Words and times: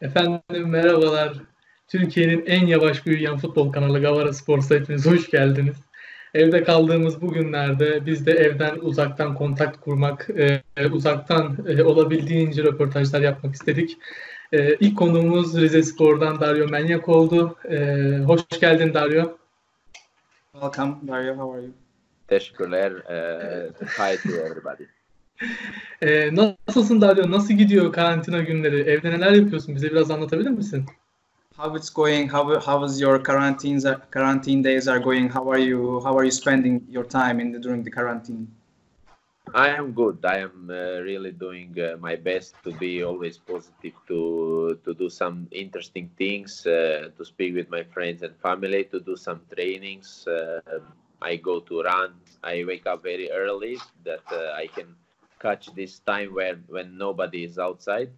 Efendim 0.00 0.68
merhabalar. 0.68 1.32
Türkiye'nin 1.88 2.46
en 2.46 2.66
yavaş 2.66 3.06
büyüyen 3.06 3.36
futbol 3.36 3.72
kanalı 3.72 4.00
Gavara 4.00 4.32
Sports'a 4.32 4.74
hepiniz 4.74 5.06
hoş 5.06 5.30
geldiniz. 5.30 5.76
Evde 6.34 6.64
kaldığımız 6.64 7.22
bu 7.22 7.32
günlerde 7.32 8.06
biz 8.06 8.26
de 8.26 8.32
evden 8.32 8.76
uzaktan 8.80 9.34
kontak 9.34 9.80
kurmak, 9.80 10.30
e, 10.30 10.62
uzaktan 10.92 11.56
e, 11.68 11.82
olabildiğince 11.82 12.62
röportajlar 12.62 13.20
yapmak 13.20 13.54
istedik. 13.54 13.98
E, 14.52 14.74
ilk 14.74 14.98
konuğumuz 14.98 15.60
Rize 15.60 15.82
Spor'dan 15.82 16.40
Dario 16.40 16.68
Menyak 16.68 17.08
oldu. 17.08 17.56
E, 17.70 17.78
hoş 18.26 18.40
geldin 18.60 18.94
Dario. 18.94 19.38
Welcome 20.52 20.94
Dario, 21.08 21.34
how 21.36 21.58
are 21.58 21.62
you? 21.62 21.72
Teşekkürler. 22.28 22.92
Uh, 22.92 23.72
hi 23.80 24.16
to 24.22 24.36
everybody. 24.36 24.99
E, 26.02 26.30
nasılsın 26.68 27.00
Dario? 27.00 27.30
Nasıl 27.30 27.54
gidiyor 27.54 27.92
karantina 27.92 28.40
günleri? 28.40 28.80
Evde 28.80 29.10
neler 29.10 29.32
yapıyorsun? 29.32 29.74
Bize 29.74 29.90
biraz 29.90 30.10
anlatabilir 30.10 30.50
misin? 30.50 30.84
How 31.56 31.76
it's 31.76 31.90
going? 31.90 32.32
How 32.32 32.60
how 32.60 32.86
is 32.86 33.00
your 33.00 33.24
quarantines 33.24 33.84
quarantine 34.12 34.64
days 34.64 34.88
are 34.88 34.98
going? 34.98 35.30
How 35.30 35.52
are 35.52 35.62
you? 35.62 36.00
How 36.00 36.16
are 36.18 36.24
you 36.24 36.30
spending 36.30 36.82
your 36.90 37.08
time 37.08 37.42
in 37.42 37.52
the, 37.52 37.62
during 37.62 37.84
the 37.84 37.90
quarantine? 37.90 38.46
I 39.54 39.68
am 39.68 39.92
good. 39.92 40.24
I 40.24 40.38
am 40.38 40.70
uh, 40.70 41.02
really 41.02 41.32
doing 41.32 41.74
uh, 41.80 41.96
my 41.98 42.16
best 42.16 42.54
to 42.64 42.72
be 42.72 43.02
always 43.02 43.38
positive, 43.38 43.94
to 44.06 44.78
to 44.84 44.94
do 44.94 45.10
some 45.10 45.48
interesting 45.50 46.10
things, 46.16 46.66
uh, 46.66 47.10
to 47.16 47.24
speak 47.24 47.54
with 47.54 47.68
my 47.70 47.82
friends 47.82 48.22
and 48.22 48.34
family, 48.42 48.84
to 48.84 49.00
do 49.00 49.16
some 49.16 49.40
trainings. 49.54 50.26
Uh, 50.26 50.60
I 51.20 51.36
go 51.36 51.60
to 51.60 51.82
run. 51.82 52.12
I 52.42 52.64
wake 52.64 52.86
up 52.86 53.02
very 53.02 53.30
early 53.30 53.76
that 54.04 54.24
uh, 54.32 54.62
I 54.62 54.66
can 54.68 54.86
catch 55.42 55.74
this 55.74 55.98
time 55.98 56.28
when 56.28 56.56
when 56.68 56.98
nobody 56.98 57.44
is 57.44 57.58
outside. 57.58 58.10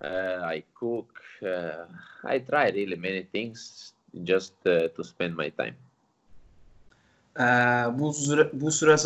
Uh, 0.00 0.54
I 0.54 0.62
cook. 0.74 1.20
Uh, 1.42 1.86
I 2.24 2.38
try 2.38 2.70
really 2.70 2.96
many 2.96 3.22
things 3.32 3.92
just 4.24 4.54
uh, 4.66 4.88
to 4.88 5.04
spend 5.04 5.36
my 5.36 5.50
time. 5.50 5.74
Ee, 7.40 7.44
bu 7.98 8.12
süre, 8.12 8.50
bu 8.52 8.70
süre 8.70 8.96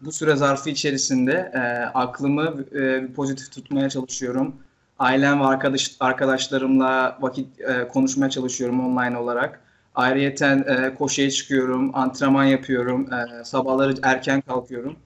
bu 0.00 0.12
süre 0.12 0.36
zarfı 0.36 0.70
içerisinde 0.70 1.52
e, 1.54 1.58
aklımı 1.94 2.64
e, 2.74 3.12
pozitif 3.12 3.52
tutmaya 3.52 3.88
çalışıyorum. 3.90 4.56
Ailem 4.98 5.40
ve 5.40 5.44
arkadaş 5.44 5.96
arkadaşlarımla 6.00 7.18
vakit 7.20 7.60
e, 7.60 7.88
konuşmaya 7.88 8.30
çalışıyorum 8.30 8.86
online 8.86 9.18
olarak. 9.18 9.60
Ayrıyeten 9.94 10.64
e, 10.68 10.94
koşuya 10.94 11.30
çıkıyorum, 11.30 11.96
antrenman 11.96 12.44
yapıyorum, 12.44 13.08
e, 13.12 13.44
sabahları 13.44 13.94
erken 14.02 14.40
kalkıyorum. 14.40 14.96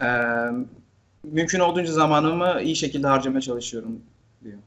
E, 0.00 0.08
mümkün 1.32 1.60
olduğunca 1.60 1.92
zamanımı 1.92 2.60
iyi 2.62 2.76
şekilde 2.76 3.06
harcamaya 3.06 3.40
çalışıyorum 3.40 4.00
diyor. 4.44 4.58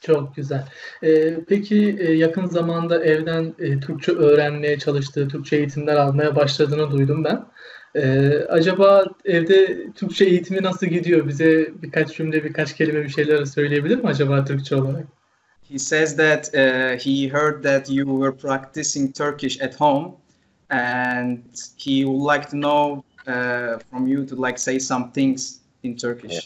Çok 0.00 0.36
güzel. 0.36 0.64
Ee, 1.02 1.34
peki 1.48 1.96
e, 1.98 2.12
yakın 2.12 2.46
zamanda 2.46 3.04
evden 3.04 3.54
e, 3.58 3.80
Türkçe 3.80 4.12
öğrenmeye 4.12 4.78
çalıştığı, 4.78 5.28
Türkçe 5.28 5.56
eğitimler 5.56 5.96
almaya 5.96 6.36
başladığını 6.36 6.90
duydum 6.90 7.24
ben. 7.24 7.46
Ee, 7.94 8.38
acaba 8.48 9.04
evde 9.24 9.86
Türkçe 9.92 10.24
eğitimi 10.24 10.62
nasıl 10.62 10.86
gidiyor? 10.86 11.28
Bize 11.28 11.70
birkaç 11.82 12.16
cümle, 12.16 12.44
birkaç 12.44 12.76
kelime 12.76 13.02
bir 13.02 13.08
şeyler 13.08 13.44
söyleyebilir 13.44 13.96
mi 13.96 14.08
acaba 14.08 14.44
Türkçe 14.44 14.76
olarak? 14.76 15.06
He 15.68 15.78
says 15.78 16.16
that 16.16 16.54
uh, 16.54 16.98
he 17.04 17.28
heard 17.28 17.62
that 17.64 17.90
you 17.90 18.06
were 18.06 18.36
practicing 18.36 19.16
Turkish 19.16 19.62
at 19.62 19.80
home 19.80 20.14
and 20.70 21.38
he 21.76 22.04
would 22.04 22.34
like 22.34 22.48
to 22.50 22.56
know 22.56 23.02
uh, 23.26 23.78
from 23.90 24.06
you 24.06 24.26
to 24.26 24.36
like 24.36 24.58
say 24.58 24.78
some 24.78 25.10
things 25.12 25.65
in 25.82 25.96
Turkish. 25.96 26.32
Yeah. 26.32 26.40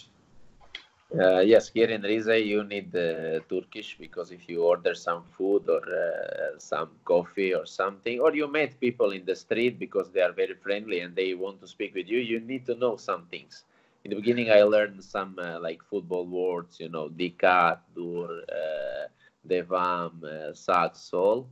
Uh, 1.12 1.40
yes, 1.40 1.68
here 1.68 1.90
in 1.90 2.02
Rize 2.02 2.40
you 2.46 2.62
need 2.62 2.94
uh, 2.94 3.40
Turkish 3.48 3.96
because 3.98 4.30
if 4.30 4.48
you 4.48 4.62
order 4.62 4.94
some 4.94 5.24
food 5.24 5.68
or 5.68 5.82
uh, 5.82 6.56
some 6.58 6.90
coffee 7.04 7.52
or 7.52 7.66
something, 7.66 8.20
or 8.20 8.32
you 8.32 8.46
meet 8.46 8.78
people 8.78 9.10
in 9.10 9.24
the 9.24 9.34
street 9.34 9.76
because 9.78 10.10
they 10.12 10.20
are 10.20 10.30
very 10.30 10.54
friendly 10.54 11.00
and 11.00 11.16
they 11.16 11.34
want 11.34 11.60
to 11.60 11.66
speak 11.66 11.96
with 11.96 12.06
you, 12.06 12.20
you 12.20 12.38
need 12.38 12.64
to 12.66 12.76
know 12.76 12.96
some 12.96 13.26
things. 13.26 13.64
In 14.04 14.10
the 14.10 14.16
beginning, 14.16 14.52
I 14.52 14.62
learned 14.62 15.02
some 15.02 15.36
uh, 15.38 15.58
like 15.60 15.82
football 15.82 16.26
words, 16.26 16.78
you 16.78 16.88
know, 16.88 17.08
dikat, 17.08 17.78
dur, 17.92 18.42
uh, 18.48 19.08
devam, 19.46 20.22
uh, 20.22 20.54
sak, 20.54 20.94
sol, 20.94 21.48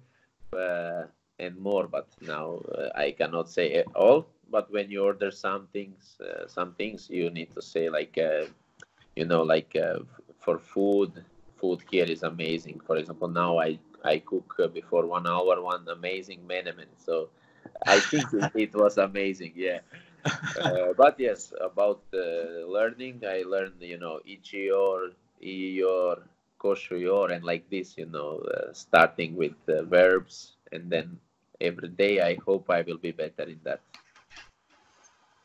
and 0.52 1.58
more. 1.58 1.88
But 1.88 2.06
now 2.22 2.60
I 2.94 3.10
cannot 3.10 3.50
say 3.50 3.82
all. 3.94 4.28
But 4.50 4.70
when 4.70 4.90
you 4.90 5.04
order 5.04 5.30
some 5.30 5.68
things, 5.72 6.16
some 6.46 6.74
things 6.74 7.08
you 7.10 7.30
need 7.30 7.50
to 7.54 7.62
say 7.62 7.88
like 7.90 8.16
you 9.16 9.24
know 9.24 9.42
like 9.42 9.74
uh, 9.76 10.00
for 10.38 10.58
food 10.58 11.12
food 11.56 11.82
here 11.90 12.04
is 12.04 12.22
amazing. 12.22 12.80
For 12.86 12.96
example 12.96 13.28
now 13.28 13.58
i 13.58 13.78
i 14.04 14.18
cook 14.18 14.54
uh, 14.60 14.68
before 14.68 15.06
one 15.06 15.26
hour 15.26 15.60
one 15.62 15.86
amazing 15.88 16.40
menemen. 16.46 16.90
So 16.98 17.28
i 17.86 18.00
think 18.00 18.26
it 18.54 18.74
was 18.84 18.98
amazing 18.98 19.52
yeah. 19.56 19.80
Uh, 20.58 20.92
but 20.96 21.14
yes 21.20 21.52
about 21.60 22.02
learning 22.12 23.22
i 23.26 23.42
learned 23.46 23.80
you 23.80 23.98
know 23.98 24.20
ichior 24.26 25.12
iyor 25.42 26.16
koshuyor 26.58 27.30
and 27.34 27.44
like 27.44 27.68
this 27.70 27.96
you 27.96 28.06
know 28.06 28.40
uh, 28.56 28.72
starting 28.72 29.36
with 29.36 29.54
verbs 29.94 30.56
and 30.72 30.90
then 30.90 31.18
every 31.60 31.88
day 31.88 32.20
i 32.20 32.34
hope 32.46 32.68
i 32.70 32.82
will 32.82 32.98
be 32.98 33.12
better 33.12 33.44
in 33.44 33.60
that 33.62 33.80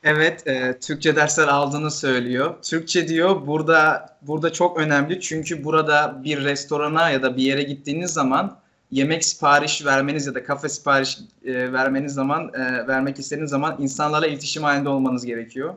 Evet, 0.04 0.48
e, 0.48 0.80
Türkçe 0.80 1.16
dersler 1.16 1.48
aldığını 1.48 1.92
söylüyor. 1.92 2.56
Türkçe 2.62 3.08
diyor 3.08 3.48
burada 3.48 4.10
burada 4.22 4.54
çok 4.54 4.78
önemli 4.78 5.22
çünkü 5.22 5.64
burada 5.64 6.22
bir 6.24 6.44
restorana 6.44 7.10
ya 7.10 7.24
da 7.24 7.38
bir 7.38 7.44
yere 7.44 7.64
gittiğiniz 7.64 8.12
zaman 8.12 8.58
yemek 8.92 9.26
sipariş 9.26 9.86
vermeniz 9.86 10.28
ya 10.28 10.36
da 10.36 10.44
kafe 10.44 10.70
sipariş 10.70 11.20
e, 11.46 11.74
vermeniz 11.74 12.14
zaman 12.14 12.52
e, 12.54 12.88
vermek 12.88 13.20
istediğiniz 13.20 13.50
zaman 13.50 13.76
insanlarla 13.80 14.28
iletişim 14.28 14.64
halinde 14.64 14.90
olmanız 14.90 15.26
gerekiyor. 15.26 15.74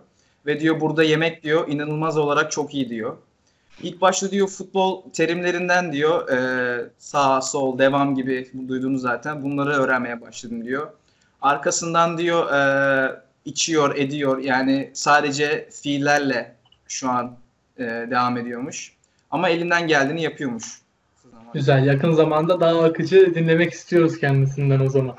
Ve 0.46 0.60
diyor 0.60 0.80
burada 0.80 1.02
yemek 1.02 1.42
diyor 1.42 1.68
inanılmaz 1.68 2.18
olarak 2.18 2.52
çok 2.52 2.74
iyi 2.74 2.88
diyor. 2.88 3.16
İlk 3.82 4.00
başta 4.00 4.30
diyor 4.30 4.48
futbol 4.48 5.10
terimlerinden 5.10 5.92
diyor 5.92 6.28
e, 6.28 6.90
sağ, 6.98 7.40
sol, 7.42 7.78
devam 7.78 8.14
gibi 8.14 8.50
duyduğunuz 8.68 9.02
zaten 9.02 9.42
bunları 9.42 9.70
öğrenmeye 9.70 10.20
başladım 10.20 10.64
diyor. 10.64 10.86
Arkasından 11.42 12.18
diyor 12.18 12.52
e, 12.52 13.25
içiyor, 13.46 13.96
ediyor. 13.96 14.38
Yani 14.38 14.90
sadece 14.94 15.68
fiillerle 15.70 16.54
şu 16.88 17.10
an 17.10 17.36
e, 17.78 17.84
devam 17.84 18.36
ediyormuş. 18.36 18.92
Ama 19.30 19.48
elinden 19.48 19.88
geldiğini 19.88 20.22
yapıyormuş. 20.22 20.64
Güzel. 21.54 21.86
Yakın 21.86 22.12
zamanda 22.12 22.60
daha 22.60 22.84
akıcı 22.84 23.34
dinlemek 23.34 23.72
istiyoruz 23.72 24.18
kendisinden 24.20 24.80
o 24.80 24.88
zaman. 24.88 25.16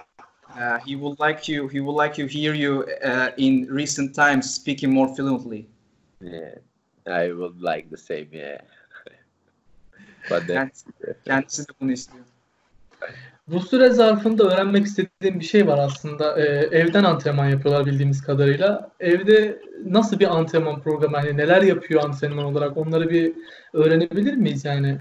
Uh, 0.58 0.80
he 0.88 0.94
would 0.94 1.20
like 1.20 1.54
you. 1.54 1.70
He 1.70 1.78
would 1.78 1.98
like 1.98 2.22
you 2.22 2.28
hear 2.28 2.54
you 2.54 2.80
uh, 2.80 3.30
in 3.38 3.68
recent 3.78 4.16
times 4.16 4.56
speaking 4.56 4.94
more 4.94 5.16
fluently. 5.16 5.68
Yeah, 6.22 6.56
I 7.06 7.30
would 7.30 7.62
like 7.62 7.90
the 7.90 7.98
same. 7.98 8.28
Yeah. 8.32 8.62
But 10.30 10.48
then... 10.48 10.56
kendisi, 10.56 10.86
kendisi 11.26 11.62
de 11.64 11.74
bunu 11.82 11.92
istiyor. 11.92 12.26
Bu 13.48 13.60
süre 13.60 13.90
zarfında 13.90 14.44
öğrenmek 14.44 14.86
istediğim 14.86 15.40
bir 15.40 15.46
şey 15.46 15.68
var 15.68 15.78
aslında. 15.78 16.40
Ee, 16.40 16.44
evden 16.72 17.04
antrenman 17.04 17.50
yapıyorlar 17.50 17.86
bildiğimiz 17.86 18.22
kadarıyla. 18.22 18.90
Evde 19.00 19.62
nasıl 19.86 20.20
bir 20.20 20.38
antrenman 20.38 20.82
programı, 20.82 21.18
hani 21.18 21.38
neler 21.38 21.62
yapıyor 21.62 22.04
antrenman 22.04 22.46
olarak 22.46 22.78
onları 22.78 23.10
bir 23.10 23.34
öğrenebilir 23.74 24.34
miyiz 24.34 24.66
yani? 24.66 24.98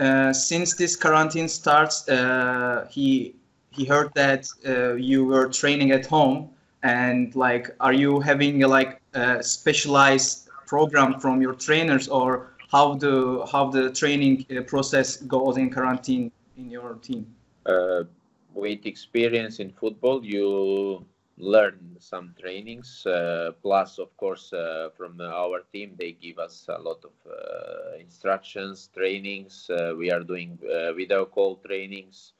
Uh, 0.00 0.32
since 0.32 0.76
this 0.76 0.96
quarantine 0.96 1.48
starts, 1.48 2.08
uh, 2.08 2.86
he 2.90 3.32
he 3.70 3.84
heard 3.84 4.14
that 4.14 4.48
uh, 4.64 4.96
you 4.96 5.28
were 5.28 5.50
training 5.50 5.92
at 5.92 6.06
home, 6.12 6.48
and 6.82 7.34
like, 7.34 7.74
are 7.80 7.94
you 7.94 8.20
having 8.20 8.62
like 8.62 9.00
a 9.14 9.42
specialized 9.42 10.48
program 10.68 11.18
from 11.18 11.42
your 11.42 11.54
trainers, 11.54 12.08
or 12.08 12.46
how 12.72 12.98
the 13.00 13.44
how 13.52 13.72
the 13.72 13.90
training 13.90 14.46
uh, 14.50 14.62
process 14.62 15.16
goes 15.26 15.56
in 15.56 15.70
quarantine? 15.70 16.30
In 16.58 16.70
your 16.70 16.94
team? 16.94 17.34
Uh, 17.64 18.04
with 18.52 18.84
experience 18.84 19.60
in 19.60 19.70
football, 19.70 20.24
you 20.24 21.04
learn 21.38 21.96
some 22.00 22.34
trainings. 22.40 23.06
Uh, 23.06 23.52
plus, 23.62 23.98
of 23.98 24.14
course, 24.16 24.52
uh, 24.52 24.90
from 24.96 25.20
our 25.20 25.62
team, 25.72 25.94
they 25.96 26.12
give 26.12 26.38
us 26.38 26.66
a 26.68 26.80
lot 26.80 27.04
of 27.04 27.14
uh, 27.30 27.96
instructions, 27.98 28.90
trainings. 28.94 29.70
Uh, 29.70 29.94
we 29.96 30.10
are 30.10 30.24
doing 30.24 30.58
uh, 30.64 30.92
video 30.92 31.24
call 31.24 31.56
trainings 31.64 32.32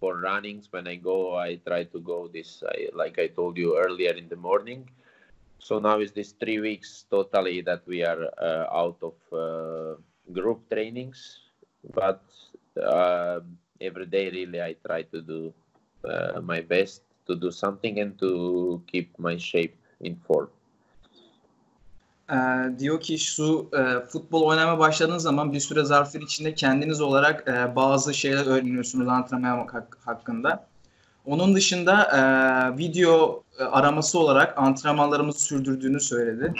for 0.00 0.20
runnings. 0.20 0.68
When 0.70 0.88
I 0.88 0.96
go, 0.96 1.36
I 1.36 1.56
try 1.56 1.84
to 1.84 2.00
go 2.00 2.28
this, 2.28 2.62
I, 2.66 2.88
like 2.94 3.18
I 3.18 3.28
told 3.28 3.56
you 3.56 3.78
earlier 3.78 4.12
in 4.12 4.28
the 4.28 4.36
morning. 4.36 4.88
So 5.58 5.78
now 5.78 6.00
is 6.00 6.12
this 6.12 6.32
three 6.32 6.60
weeks 6.60 7.06
totally 7.10 7.60
that 7.62 7.86
we 7.86 8.04
are 8.04 8.28
out 8.72 8.98
of 9.02 9.14
group 10.32 10.68
trainings, 10.70 11.43
but 11.94 12.20
uh, 12.76 13.40
every 13.80 14.12
day 14.12 14.30
really 14.30 14.60
i 14.70 14.74
try 14.88 15.02
to 15.02 15.20
do 15.28 15.52
uh, 16.04 16.40
my 16.42 16.70
best 16.70 17.02
to 17.26 17.40
do 17.40 17.50
something 17.50 18.00
and 18.00 18.18
to 18.18 18.80
keep 18.92 19.18
my 19.18 19.38
shape 19.38 19.74
in 20.00 20.16
form 20.16 20.48
Ee, 22.30 22.34
diyor 22.78 23.00
ki 23.00 23.18
şu 23.18 23.70
e, 23.78 24.06
futbol 24.06 24.42
oynamaya 24.42 24.78
başladığınız 24.78 25.22
zaman 25.22 25.52
bir 25.52 25.60
süre 25.60 25.84
zarfı 25.84 26.18
içinde 26.18 26.54
kendiniz 26.54 27.00
olarak 27.00 27.48
e, 27.48 27.76
bazı 27.76 28.14
şeyler 28.14 28.46
öğreniyorsunuz 28.46 29.08
antrenman 29.08 29.66
hak- 29.66 29.98
hakkında. 30.04 30.66
Onun 31.26 31.54
dışında 31.54 32.02
e, 32.02 32.20
video 32.78 33.42
e, 33.58 33.64
araması 33.64 34.18
olarak 34.18 34.58
antrenmanlarımızı 34.58 35.40
sürdürdüğünü 35.40 36.00
söyledi. 36.00 36.54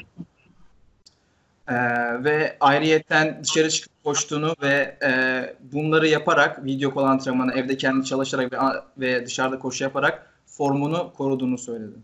E, 1.69 1.75
ve 2.25 2.57
ayrıyetten 2.61 3.41
dışarı 3.45 3.71
çıkıp 3.71 3.94
koştuğunu 4.05 4.55
ve 4.63 4.99
e, 5.07 5.11
bunları 5.73 6.09
yaparak 6.09 6.65
video 6.65 6.91
kol 6.91 7.05
antrenmanı 7.05 7.53
evde 7.53 7.77
kendi 7.77 8.07
çalışarak 8.07 8.53
ve, 8.53 8.59
ve 8.99 9.27
dışarıda 9.27 9.59
koşu 9.59 9.85
yaparak 9.85 10.35
formunu 10.47 11.13
koruduğunu 11.17 11.59
söyledi. 11.59 11.95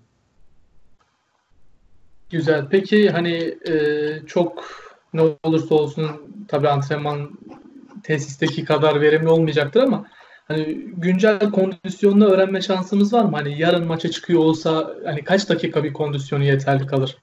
Güzel. 2.30 2.66
Peki 2.70 3.10
hani 3.10 3.54
e, 3.68 3.76
çok 4.26 4.64
ne 5.12 5.22
olursa 5.42 5.74
olsun 5.74 6.06
tabii 6.48 6.68
antrenman 6.68 7.30
tesisteki 8.02 8.64
kadar 8.64 9.00
verimli 9.00 9.28
olmayacaktır 9.28 9.82
ama 9.82 10.06
hani 10.48 10.74
güncel 10.96 11.50
kondisyonunu 11.50 12.26
öğrenme 12.26 12.60
şansımız 12.60 13.12
var 13.12 13.24
mı? 13.24 13.36
Hani 13.36 13.60
yarın 13.60 13.86
maça 13.86 14.10
çıkıyor 14.10 14.40
olsa 14.40 14.94
hani 15.04 15.24
kaç 15.24 15.48
dakika 15.48 15.84
bir 15.84 15.92
kondisyonu 15.92 16.44
yeterli 16.44 16.86
kalır? 16.86 17.16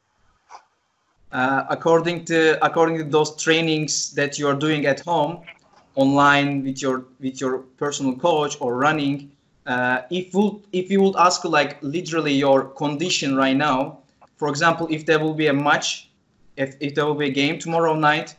Uh, 1.31 1.65
according 1.69 2.23
to 2.23 2.57
according 2.65 2.97
to 2.97 3.03
those 3.03 3.35
trainings 3.35 4.13
that 4.13 4.39
you 4.39 4.47
are 4.47 4.55
doing 4.55 4.85
at 4.85 4.99
home, 5.01 5.41
online 5.95 6.63
with 6.63 6.81
your 6.81 7.05
with 7.19 7.41
your 7.41 7.59
personal 7.77 8.15
coach 8.15 8.55
or 8.61 8.77
running, 8.77 9.29
uh, 9.65 10.01
if 10.09 10.33
you 10.33 10.61
if 10.71 10.89
you 10.89 11.01
would 11.01 11.15
ask 11.17 11.43
like 11.43 11.77
literally 11.81 12.33
your 12.33 12.63
condition 12.63 13.35
right 13.35 13.57
now, 13.57 13.99
for 14.37 14.47
example, 14.47 14.87
if 14.89 15.05
there 15.05 15.19
will 15.19 15.33
be 15.33 15.47
a 15.47 15.53
match, 15.53 16.09
if, 16.55 16.75
if 16.79 16.95
there 16.95 17.05
will 17.05 17.15
be 17.15 17.27
a 17.27 17.31
game 17.31 17.59
tomorrow 17.59 17.95
night, 17.95 18.35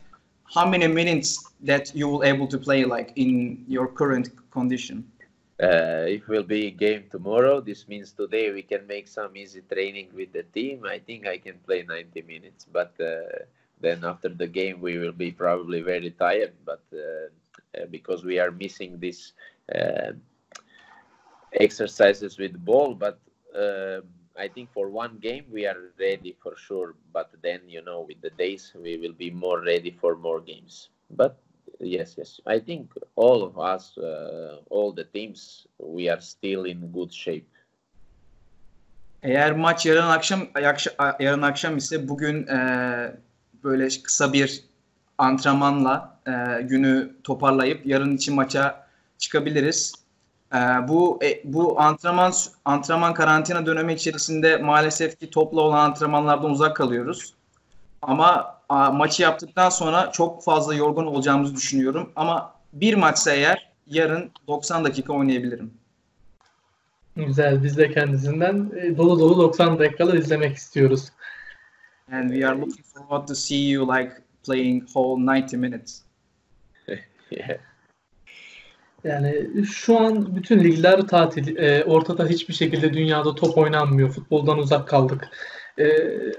how 0.53 0.67
many 0.67 0.87
minutes 0.87 1.51
that 1.61 1.93
you 1.93 2.07
will 2.07 2.23
able 2.23 2.47
to 2.47 2.57
play 2.57 2.85
like 2.85 3.11
in 3.15 3.63
your 3.67 3.87
current 3.87 4.29
condition? 4.49 5.05
Uh, 5.61 6.07
if 6.07 6.29
will 6.29 6.43
be 6.43 6.67
a 6.67 6.71
game 6.71 7.03
tomorrow, 7.11 7.59
this 7.59 7.85
means 7.89 8.13
today 8.13 8.53
we 8.53 8.61
can 8.61 8.87
make 8.87 9.09
some 9.09 9.35
easy 9.35 9.61
training 9.61 10.07
with 10.15 10.31
the 10.31 10.43
team. 10.43 10.85
I 10.85 10.99
think 10.99 11.27
I 11.27 11.37
can 11.37 11.59
play 11.65 11.83
90 11.83 12.21
minutes, 12.21 12.65
but 12.71 12.93
uh, 13.01 13.43
then 13.81 14.05
after 14.05 14.29
the 14.29 14.47
game 14.47 14.79
we 14.79 14.97
will 14.97 15.11
be 15.11 15.31
probably 15.31 15.81
very 15.81 16.11
tired. 16.11 16.53
But 16.65 16.83
uh, 16.93 17.27
uh 17.77 17.85
because 17.91 18.23
we 18.23 18.39
are 18.39 18.51
missing 18.51 18.99
these 18.99 19.33
uh, 19.75 20.13
exercises 21.51 22.37
with 22.37 22.53
ball, 22.63 22.95
but 22.95 23.19
uh, 23.53 23.99
I 24.37 24.47
think 24.47 24.71
for 24.71 24.87
one 24.87 25.17
game 25.19 25.43
we 25.51 25.67
are 25.67 25.91
ready 25.99 26.37
for 26.41 26.55
sure, 26.55 26.95
but 27.11 27.31
then 27.41 27.67
you 27.67 27.83
know 27.83 28.05
with 28.07 28.21
the 28.21 28.31
days 28.31 28.71
we 28.75 28.97
will 28.97 29.13
be 29.13 29.29
more 29.29 29.61
ready 29.61 29.91
for 29.91 30.15
more 30.15 30.39
games. 30.39 30.87
But 31.11 31.37
yes, 31.79 32.17
yes, 32.17 32.39
I 32.45 32.59
think 32.59 32.91
all 33.15 33.41
of 33.41 33.57
us, 33.57 33.97
uh, 33.97 34.61
all 34.69 34.95
the 34.95 35.03
teams, 35.03 35.65
we 35.77 36.11
are 36.11 36.21
still 36.21 36.65
in 36.65 36.91
good 36.91 37.11
shape. 37.11 37.45
Eğer 39.23 39.51
maç 39.51 39.85
yarın 39.85 40.07
akşam 40.07 40.47
yarın 41.19 41.41
akşam 41.41 41.77
ise 41.77 42.09
bugün 42.09 42.47
e, 42.47 42.59
böyle 43.63 43.87
kısa 44.03 44.33
bir 44.33 44.63
antrenmanla 45.17 46.19
e, 46.27 46.61
günü 46.61 47.15
toparlayıp 47.23 47.85
yarın 47.85 48.15
için 48.15 48.35
maça 48.35 48.87
çıkabiliriz. 49.17 49.93
Ee, 50.53 50.57
bu 50.87 51.19
e, 51.23 51.41
bu 51.43 51.81
antrenman 51.81 52.33
antrenman 52.65 53.13
karantina 53.13 53.65
dönemi 53.65 53.93
içerisinde 53.93 54.57
maalesef 54.57 55.19
ki 55.19 55.29
topla 55.29 55.61
olan 55.61 55.89
antrenmanlardan 55.89 56.51
uzak 56.51 56.75
kalıyoruz. 56.75 57.33
Ama 58.01 58.59
a, 58.69 58.91
maçı 58.91 59.23
yaptıktan 59.23 59.69
sonra 59.69 60.11
çok 60.11 60.43
fazla 60.43 60.75
yorgun 60.75 61.05
olacağımızı 61.05 61.55
düşünüyorum. 61.55 62.11
Ama 62.15 62.53
bir 62.73 62.93
maçsa 62.93 63.31
eğer 63.31 63.69
yarın 63.87 64.31
90 64.47 64.83
dakika 64.83 65.13
oynayabilirim. 65.13 65.73
Güzel. 67.15 67.63
Biz 67.63 67.77
de 67.77 67.91
kendisinden 67.91 68.71
e, 68.81 68.97
dolu 68.97 69.19
dolu 69.19 69.37
90 69.37 69.79
dakikalar 69.79 70.13
izlemek 70.13 70.57
istiyoruz. 70.57 71.09
And 72.11 72.29
we 72.29 72.47
are 72.47 72.57
looking 72.57 72.85
forward 72.85 73.27
to 73.27 73.35
see 73.35 73.69
you 73.69 73.95
like 73.95 74.11
playing 74.45 74.85
whole 74.85 75.27
90 75.27 75.59
minutes. 75.59 76.01
yeah. 77.31 77.49
Yani 79.03 79.47
şu 79.65 79.99
an 79.99 80.35
bütün 80.35 80.59
ligler 80.63 81.01
tatil. 81.01 81.57
E, 81.57 81.83
ortada 81.83 82.25
hiçbir 82.25 82.53
şekilde 82.53 82.93
dünyada 82.93 83.35
top 83.35 83.57
oynanmıyor. 83.57 84.09
Futboldan 84.09 84.57
uzak 84.57 84.87
kaldık. 84.87 85.29
E, 85.79 85.85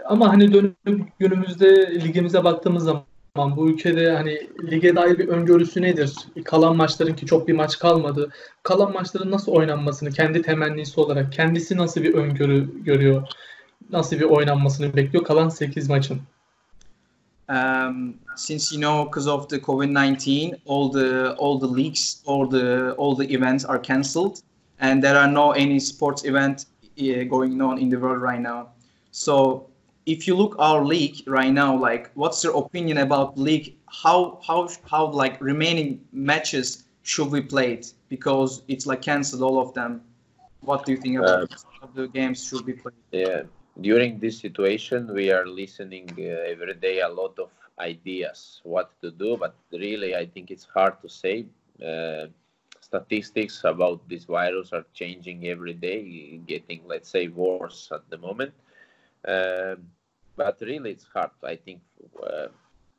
ama 0.04 0.28
hani 0.28 0.52
dönüp 0.52 1.18
günümüzde 1.18 1.94
ligimize 1.94 2.44
baktığımız 2.44 2.84
zaman 2.84 3.56
bu 3.56 3.70
ülkede 3.70 4.12
hani 4.12 4.48
lige 4.70 4.96
dair 4.96 5.18
bir 5.18 5.28
öngörüsü 5.28 5.82
nedir? 5.82 6.14
Kalan 6.44 6.76
maçların 6.76 7.14
ki 7.14 7.26
çok 7.26 7.48
bir 7.48 7.52
maç 7.52 7.78
kalmadı. 7.78 8.30
Kalan 8.62 8.92
maçların 8.92 9.30
nasıl 9.30 9.52
oynanmasını 9.52 10.10
kendi 10.10 10.42
temennisi 10.42 11.00
olarak 11.00 11.32
kendisi 11.32 11.76
nasıl 11.76 12.02
bir 12.02 12.14
öngörü 12.14 12.84
görüyor? 12.84 13.28
Nasıl 13.90 14.16
bir 14.16 14.24
oynanmasını 14.24 14.96
bekliyor 14.96 15.24
kalan 15.24 15.48
8 15.48 15.88
maçın? 15.88 16.20
um, 17.50 18.14
since 18.36 18.72
you 18.72 18.78
know 18.78 19.04
because 19.04 19.26
of 19.26 19.48
the 19.48 19.58
covid-19 19.58 20.54
all 20.66 20.88
the 20.88 21.34
all 21.38 21.58
the 21.58 21.66
leagues 21.66 22.22
all 22.26 22.46
the 22.46 22.94
all 22.96 23.14
the 23.16 23.26
events 23.34 23.64
are 23.64 23.78
cancelled 23.78 24.42
and 24.78 25.02
there 25.02 25.16
are 25.16 25.26
no 25.26 25.50
any 25.50 25.80
sports 25.80 26.24
event 26.24 26.66
uh, 26.98 27.24
going 27.24 27.60
on 27.60 27.78
in 27.78 27.90
the 27.90 27.98
world 27.98 28.22
right 28.22 28.40
now 28.40 28.68
so 29.10 29.66
if 30.06 30.26
you 30.26 30.34
look 30.34 30.54
our 30.58 30.84
league 30.84 31.16
right 31.26 31.52
now 31.52 31.76
like 31.76 32.10
what's 32.14 32.42
your 32.44 32.56
opinion 32.56 32.98
about 32.98 33.38
league? 33.38 33.76
How 33.86 34.40
how 34.46 34.68
how 34.90 35.06
like 35.08 35.40
remaining 35.40 36.00
matches 36.12 36.84
should 37.02 37.30
we 37.30 37.40
play 37.40 37.74
it? 37.74 37.92
Because 38.08 38.62
it's 38.68 38.86
like 38.86 39.02
cancelled 39.02 39.42
all 39.42 39.58
of 39.60 39.74
them. 39.74 40.02
What 40.60 40.84
do 40.84 40.92
you 40.92 40.98
think 40.98 41.18
about 41.18 41.42
uh, 41.42 41.46
the 41.94 42.08
games 42.08 42.44
should 42.44 42.64
be 42.66 42.72
played? 42.74 42.94
yeah 43.12 43.42
during 43.80 44.18
this 44.18 44.38
situation 44.38 45.12
we 45.14 45.30
are 45.30 45.46
listening 45.46 46.06
uh, 46.18 46.52
every 46.52 46.74
day 46.74 47.00
a 47.00 47.08
lot 47.08 47.38
of 47.38 47.50
ideas 47.78 48.60
what 48.64 48.90
to 49.00 49.10
do 49.10 49.36
but 49.38 49.54
really 49.72 50.14
i 50.14 50.24
think 50.26 50.50
it's 50.50 50.66
hard 50.74 50.94
to 51.02 51.08
say. 51.08 51.44
Uh, 51.90 52.26
statistics 52.80 53.62
about 53.64 54.00
this 54.08 54.24
virus 54.24 54.72
are 54.72 54.84
changing 54.92 55.46
every 55.48 55.74
day 55.74 56.40
getting 56.46 56.80
let's 56.86 57.08
say 57.08 57.28
worse 57.28 57.88
at 57.92 58.02
the 58.10 58.18
moment 58.18 58.52
uh, 59.28 59.74
but 60.36 60.56
really 60.60 60.90
it's 60.90 61.06
hard 61.14 61.30
i 61.44 61.56
think 61.56 61.80
uh, 62.22 62.48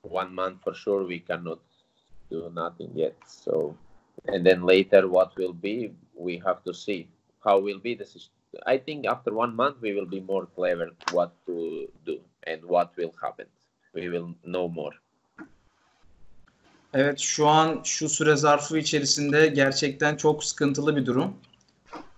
one 0.02 0.34
month 0.34 0.58
for 0.64 0.74
sure 0.74 1.06
we 1.06 1.20
cannot 1.20 1.60
do 2.30 2.50
nothing 2.54 2.92
yet 2.96 3.16
so 3.28 3.76
and 4.28 4.46
then 4.46 4.62
later 4.64 5.08
what 5.08 5.36
will 5.38 5.54
be 5.54 5.94
we 6.16 6.42
have 6.46 6.64
to 6.64 6.74
see 6.74 7.08
how 7.46 7.60
will 7.60 7.80
be 7.80 7.96
the 7.96 8.06
system 8.06 8.42
I 8.66 8.78
think 8.78 9.06
after 9.06 9.34
one 9.34 9.56
month 9.56 9.82
we 9.82 9.94
will 9.94 10.06
be 10.06 10.22
more 10.22 10.46
clever 10.46 10.92
what 11.12 11.32
to 11.46 11.88
do 12.06 12.20
and 12.48 12.62
what 12.64 12.96
will 12.98 13.14
happen. 13.22 13.46
We 13.94 14.10
will 14.10 14.36
know 14.44 14.68
more. 14.68 14.96
Evet 16.94 17.20
şu 17.20 17.48
an 17.48 17.82
şu 17.84 18.10
süre 18.10 18.36
zarfı 18.36 18.78
içerisinde 18.78 19.48
gerçekten 19.48 20.16
çok 20.16 20.44
sıkıntılı 20.44 20.96
bir 20.96 21.06
durum. 21.06 21.34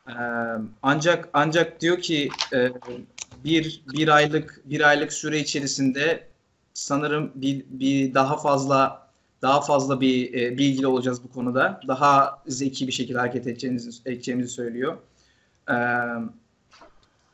Ee, 0.10 0.14
ancak 0.82 1.30
ancak 1.34 1.82
diyor 1.82 2.02
ki 2.02 2.30
e, 2.54 2.72
bir 3.44 3.84
bir 3.94 4.08
aylık 4.08 4.62
bir 4.66 4.90
aylık 4.90 5.14
süre 5.14 5.40
içerisinde 5.40 6.28
sanırım 6.74 7.32
bir, 7.36 7.66
bir 7.70 8.14
daha 8.14 8.38
fazla 8.38 9.08
daha 9.42 9.62
fazla 9.62 10.02
bir 10.02 10.34
e, 10.34 10.58
bilgili 10.58 10.88
olacağız 10.88 11.24
bu 11.24 11.32
konuda. 11.32 11.82
Daha 11.88 12.42
zeki 12.48 12.88
bir 12.88 12.92
şekilde 12.92 13.20
hareket 13.20 13.48
edeceğimizi, 13.48 13.90
edeceğimizi 14.06 14.50
söylüyor 14.50 14.98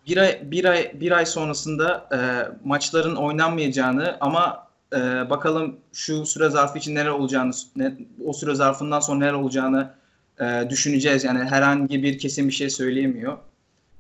bir 0.10 0.18
ay 0.18 0.51
bir 0.51 0.66
ay 0.66 0.92
bir 0.94 1.12
ay 1.12 1.25
sonrasında 1.25 2.10
e, 2.13 2.20
maçların 2.68 3.16
oynanmayacağını 3.16 4.18
ama 4.22 4.68
e, 4.94 4.98
bakalım 5.30 5.75
şu 5.94 6.25
süre 6.25 6.50
zarfı 6.50 6.78
için 6.78 6.96
neler 6.96 7.10
olacağını 7.10 7.51
ne, 7.75 7.94
o 8.25 8.34
süre 8.34 8.56
zarfından 8.56 9.00
sonra 9.00 9.20
neler 9.20 9.34
olacağını 9.34 9.94
e, 10.39 10.70
düşüneceğiz. 10.70 11.24
Yani 11.24 11.39
herhangi 11.39 12.04
bir 12.04 12.18
kesin 12.18 12.48
bir 12.48 12.54
şey 12.54 12.70
söyleyemiyor 12.70 13.38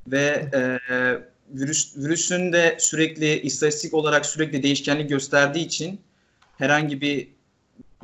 ve 0.07 0.49
e, 0.53 0.79
virüs 1.49 1.97
virüsün 1.97 2.53
de 2.53 2.77
sürekli 2.79 3.39
istatistik 3.39 3.93
olarak 3.93 4.25
sürekli 4.25 4.63
değişkenlik 4.63 5.09
gösterdiği 5.09 5.65
için 5.65 5.99
herhangi 6.57 7.01
bir 7.01 7.27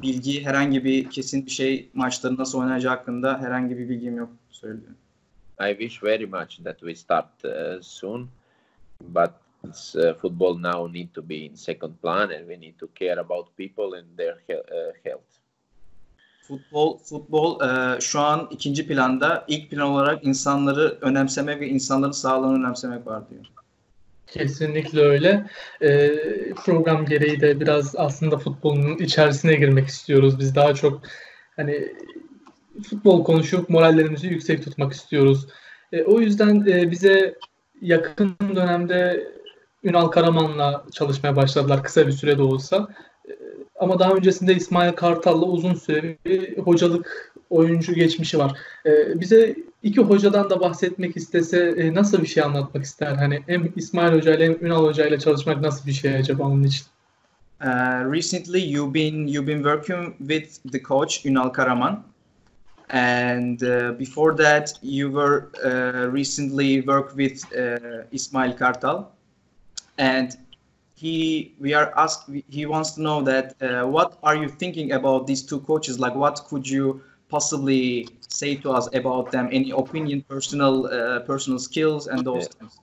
bilgi, 0.02 0.46
herhangi 0.46 0.84
bir 0.84 1.10
kesin 1.10 1.46
bir 1.46 1.52
şey 1.52 1.90
maçların 1.94 2.38
nasıl 2.38 2.60
oynayacağı 2.60 2.96
hakkında 2.96 3.40
herhangi 3.40 3.78
bir 3.78 3.90
bilgim 3.90 4.18
yok 4.18 4.30
söylüyor. 4.50 4.92
I 5.62 5.70
wish 5.70 6.04
very 6.04 6.25
much 6.25 6.64
that 6.64 6.80
we 6.80 6.96
start 6.96 7.46
uh, 7.46 7.82
soon, 7.82 8.30
but 9.02 9.32
uh, 9.64 10.14
football 10.14 10.58
now 10.58 11.00
need 11.00 11.14
to 11.14 11.30
be 11.30 11.36
in 11.36 11.56
second 11.56 11.94
plan, 12.02 12.30
and 12.30 12.40
we 12.40 12.60
need 12.60 12.78
to 12.80 12.88
care 12.96 13.20
about 13.20 13.58
people 13.58 13.98
and 13.98 14.18
their 14.18 14.38
he 14.48 14.56
uh, 14.56 14.94
health. 15.04 15.45
Futbol 16.48 16.98
futbol 16.98 17.62
e, 17.62 18.02
şu 18.02 18.20
an 18.20 18.48
ikinci 18.52 18.88
planda. 18.88 19.46
İlk 19.48 19.72
plan 19.72 19.90
olarak 19.90 20.25
insanları 20.25 20.98
önemsemek 21.02 21.62
ve 21.62 21.68
insanların 21.68 22.12
sağlığını 22.12 22.56
önemsemek 22.56 23.08
var 23.08 23.30
diyor. 23.30 23.46
Kesinlikle 24.28 25.02
öyle. 25.02 25.46
E, 25.82 26.12
program 26.66 27.06
gereği 27.06 27.42
de 27.42 27.60
biraz 27.60 27.96
aslında 27.96 28.38
futbolun 28.38 28.98
içerisine 28.98 29.56
girmek 29.56 29.88
istiyoruz. 29.88 30.40
Biz 30.40 30.56
daha 30.56 30.74
çok 30.74 31.02
hani 31.56 31.96
futbol 32.90 33.24
konuşup 33.24 33.70
morallerimizi 33.70 34.28
yüksek 34.28 34.64
tutmak 34.64 34.94
istiyoruz. 34.94 35.48
E, 35.92 36.04
o 36.04 36.20
yüzden 36.20 36.66
e, 36.68 36.92
bize 36.92 37.36
yakın 37.82 38.36
dönemde 38.56 39.28
Ünal 39.84 40.08
Karaman'la 40.08 40.86
çalışmaya 40.92 41.36
başladılar 41.36 41.84
kısa 41.84 42.08
bir 42.08 42.12
sürede 42.12 42.42
olsa. 42.42 42.88
Ama 43.79 44.00
daha 44.00 44.13
öncesinde 44.13 44.55
İsmail 44.55 44.91
Kartal'la 44.91 45.46
uzun 45.46 45.74
süre 45.74 46.17
bir 46.25 46.58
hocalık 46.58 47.34
oyuncu 47.50 47.94
geçmişi 47.94 48.38
var. 48.38 48.58
E, 48.86 49.20
bize 49.20 49.55
iki 49.84 50.01
hocadan 50.01 50.50
da 50.50 50.60
bahsetmek 50.60 51.17
istese 51.17 51.74
e, 51.77 51.94
nasıl 51.94 52.22
bir 52.22 52.27
şey 52.27 52.44
anlatmak 52.44 52.84
ister? 52.84 53.15
Hani 53.15 53.44
hem 53.48 53.72
İsmail 53.75 54.13
Hoca 54.13 54.36
ile 54.36 54.46
hem 54.46 54.65
Ünal 54.65 54.84
Hoca 54.84 55.08
ile 55.08 55.20
çalışmak 55.20 55.62
nasıl 55.62 55.88
bir 55.88 55.94
şey 55.94 56.15
acaba 56.15 56.44
onun 56.44 56.63
için? 56.63 56.86
Uh, 57.62 58.03
recently, 58.03 58.60
you've 58.60 58.94
been 58.94 59.27
you've 59.27 59.48
been 59.48 59.63
working 59.63 60.17
with 60.17 60.62
the 60.72 60.79
coach 60.79 61.25
Ünal 61.25 61.53
Karaman, 61.53 62.03
and 62.89 63.62
uh, 63.62 63.98
before 63.98 64.36
that, 64.36 64.74
you 64.84 65.08
were 65.10 65.48
uh, 65.63 66.12
recently 66.13 66.82
worked 66.82 67.15
with 67.17 67.46
uh, 67.53 68.03
Ismail 68.12 68.58
Kartal, 68.58 69.05
and 69.98 70.38
he 70.96 71.54
we 71.60 71.74
are 71.74 71.92
asked 71.98 72.30
he 72.50 72.66
wants 72.66 72.92
to 72.92 73.02
know 73.02 73.22
that 73.22 73.62
uh, 73.62 73.86
what 73.86 74.18
are 74.24 74.36
you 74.36 74.48
thinking 74.48 74.94
about 74.94 75.28
these 75.28 75.44
two 75.44 75.60
coaches? 75.60 76.00
Like, 76.00 76.16
what 76.16 76.44
could 76.48 76.68
you 76.68 77.02
possibly 77.28 78.08
say 78.28 78.56
to 78.56 78.72
us 78.72 78.88
about 78.94 79.32
them? 79.32 79.50
Any 79.52 79.72
opinion, 79.72 80.22
personal 80.22 80.88
uh, 80.88 81.20
personal 81.20 81.60
skills, 81.60 82.08
and 82.08 82.25
those 82.25 82.44
yeah. 82.44 82.60
things? 82.60 82.80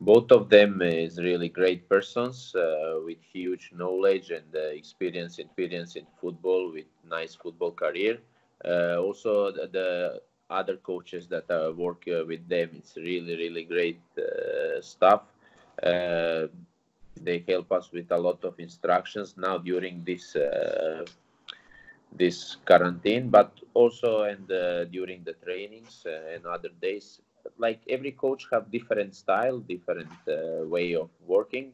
Both 0.00 0.30
of 0.30 0.50
them 0.50 0.82
is 0.82 1.18
really 1.18 1.48
great 1.48 1.88
persons 1.88 2.54
uh, 2.54 3.00
with 3.04 3.16
huge 3.32 3.70
knowledge 3.74 4.30
and 4.30 4.44
uh, 4.54 4.58
experience, 4.58 5.38
experience 5.38 5.96
in 5.96 6.04
football 6.20 6.70
with 6.70 6.84
nice 7.08 7.34
football 7.34 7.72
career. 7.72 8.18
Uh, 8.62 8.96
also, 8.98 9.52
the, 9.52 9.68
the, 9.72 10.22
other 10.48 10.76
coaches 10.76 11.26
that 11.26 11.44
I 11.50 11.70
work 11.70 12.04
uh, 12.06 12.24
with 12.24 12.48
them, 12.48 12.70
it's 12.76 12.96
really, 12.96 13.34
really 13.36 13.64
great 13.64 14.00
uh, 14.16 14.80
stuff. 14.80 15.22
They 17.22 17.44
help 17.48 17.72
us 17.72 17.92
with 17.92 18.10
a 18.12 18.18
lot 18.18 18.44
of 18.44 18.58
instructions 18.58 19.34
now 19.36 19.58
during 19.58 20.04
this 20.04 20.36
this 22.16 22.56
quarantine, 22.64 23.28
but 23.28 23.52
also 23.74 24.22
and 24.22 24.50
uh, 24.50 24.84
during 24.84 25.22
the 25.24 25.34
trainings 25.44 26.04
uh, 26.06 26.34
and 26.34 26.46
other 26.46 26.70
days. 26.80 27.20
Like 27.58 27.80
every 27.88 28.12
coach 28.12 28.46
have 28.52 28.70
different 28.70 29.14
style, 29.14 29.58
different 29.60 30.10
uh, 30.28 30.66
way 30.66 30.94
of 30.94 31.10
working, 31.26 31.72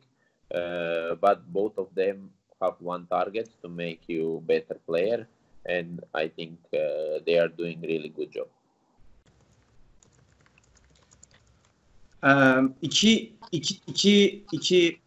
uh, 0.54 1.14
but 1.14 1.50
both 1.52 1.78
of 1.78 1.94
them 1.94 2.30
have 2.61 2.75
one 2.80 3.06
target 3.06 3.49
to 3.62 3.68
make 3.68 4.02
you 4.06 4.42
better 4.46 4.76
player, 4.87 5.26
and 5.66 6.00
I 6.14 6.28
think 6.28 6.58
uh, 6.75 7.20
they 7.26 7.38
are 7.38 7.49
doing 7.49 7.80
really 7.80 8.11
good 8.11 8.32
job. 8.32 8.49
Um, 12.22 12.75
iki, 12.82 13.34
iki, 13.50 13.82
iki, 13.88 14.44
iki 14.52 15.01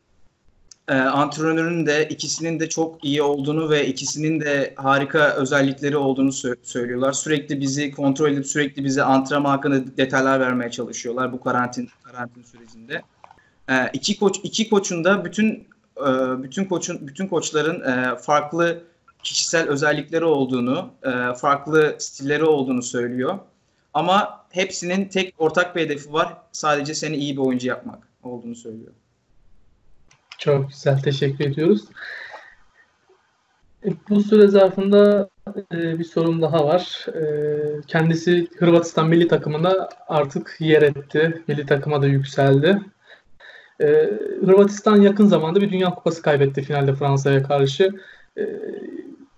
e, 0.87 0.93
antrenörün 0.93 1.85
de 1.85 2.07
ikisinin 2.09 2.59
de 2.59 2.69
çok 2.69 3.05
iyi 3.05 3.21
olduğunu 3.21 3.69
ve 3.69 3.87
ikisinin 3.87 4.39
de 4.39 4.73
harika 4.75 5.33
özellikleri 5.33 5.97
olduğunu 5.97 6.29
sö- 6.29 6.57
söylüyorlar. 6.63 7.13
Sürekli 7.13 7.61
bizi 7.61 7.91
kontrol 7.91 8.31
edip 8.31 8.47
sürekli 8.47 8.83
bize 8.83 9.03
antrenman 9.03 9.49
hakkında 9.49 9.97
detaylar 9.97 10.39
vermeye 10.39 10.71
çalışıyorlar 10.71 11.33
bu 11.33 11.41
karantin 11.41 11.89
karantin 12.03 12.43
sürecinde. 12.43 13.01
E, 13.69 13.89
iki 13.93 14.19
koç 14.19 14.39
iki 14.43 14.69
koçun 14.69 15.03
da 15.03 15.25
bütün 15.25 15.67
e, 15.97 16.43
bütün 16.43 16.65
koçun 16.65 17.07
bütün 17.07 17.27
koçların 17.27 17.81
e, 17.81 18.17
farklı 18.17 18.83
kişisel 19.23 19.67
özellikleri 19.69 20.25
olduğunu, 20.25 20.89
e, 21.03 21.35
farklı 21.35 21.95
stilleri 21.99 22.43
olduğunu 22.43 22.83
söylüyor. 22.83 23.39
Ama 23.93 24.45
hepsinin 24.49 25.05
tek 25.05 25.33
ortak 25.37 25.75
bir 25.75 25.81
hedefi 25.81 26.13
var. 26.13 26.37
Sadece 26.51 26.95
seni 26.95 27.15
iyi 27.15 27.37
bir 27.37 27.41
oyuncu 27.41 27.67
yapmak 27.67 28.07
olduğunu 28.23 28.55
söylüyor. 28.55 28.91
Çok 30.45 30.69
güzel, 30.69 30.99
teşekkür 30.99 31.45
ediyoruz. 31.45 31.81
E, 33.85 33.89
bu 34.09 34.23
süre 34.23 34.47
zarfında 34.47 35.29
e, 35.73 35.99
bir 35.99 36.03
sorun 36.03 36.41
daha 36.41 36.65
var. 36.65 37.05
E, 37.15 37.21
kendisi 37.87 38.47
Hırvatistan 38.57 39.07
milli 39.09 39.27
takımında 39.27 39.89
artık 40.07 40.55
yer 40.59 40.81
etti. 40.81 41.43
Milli 41.47 41.65
takıma 41.65 42.01
da 42.01 42.07
yükseldi. 42.07 42.81
Hırvatistan 44.45 45.01
yakın 45.01 45.27
zamanda 45.27 45.61
bir 45.61 45.71
Dünya 45.71 45.89
Kupası 45.89 46.21
kaybetti 46.21 46.61
finalde 46.61 46.93
Fransa'ya 46.95 47.43
karşı. 47.43 47.89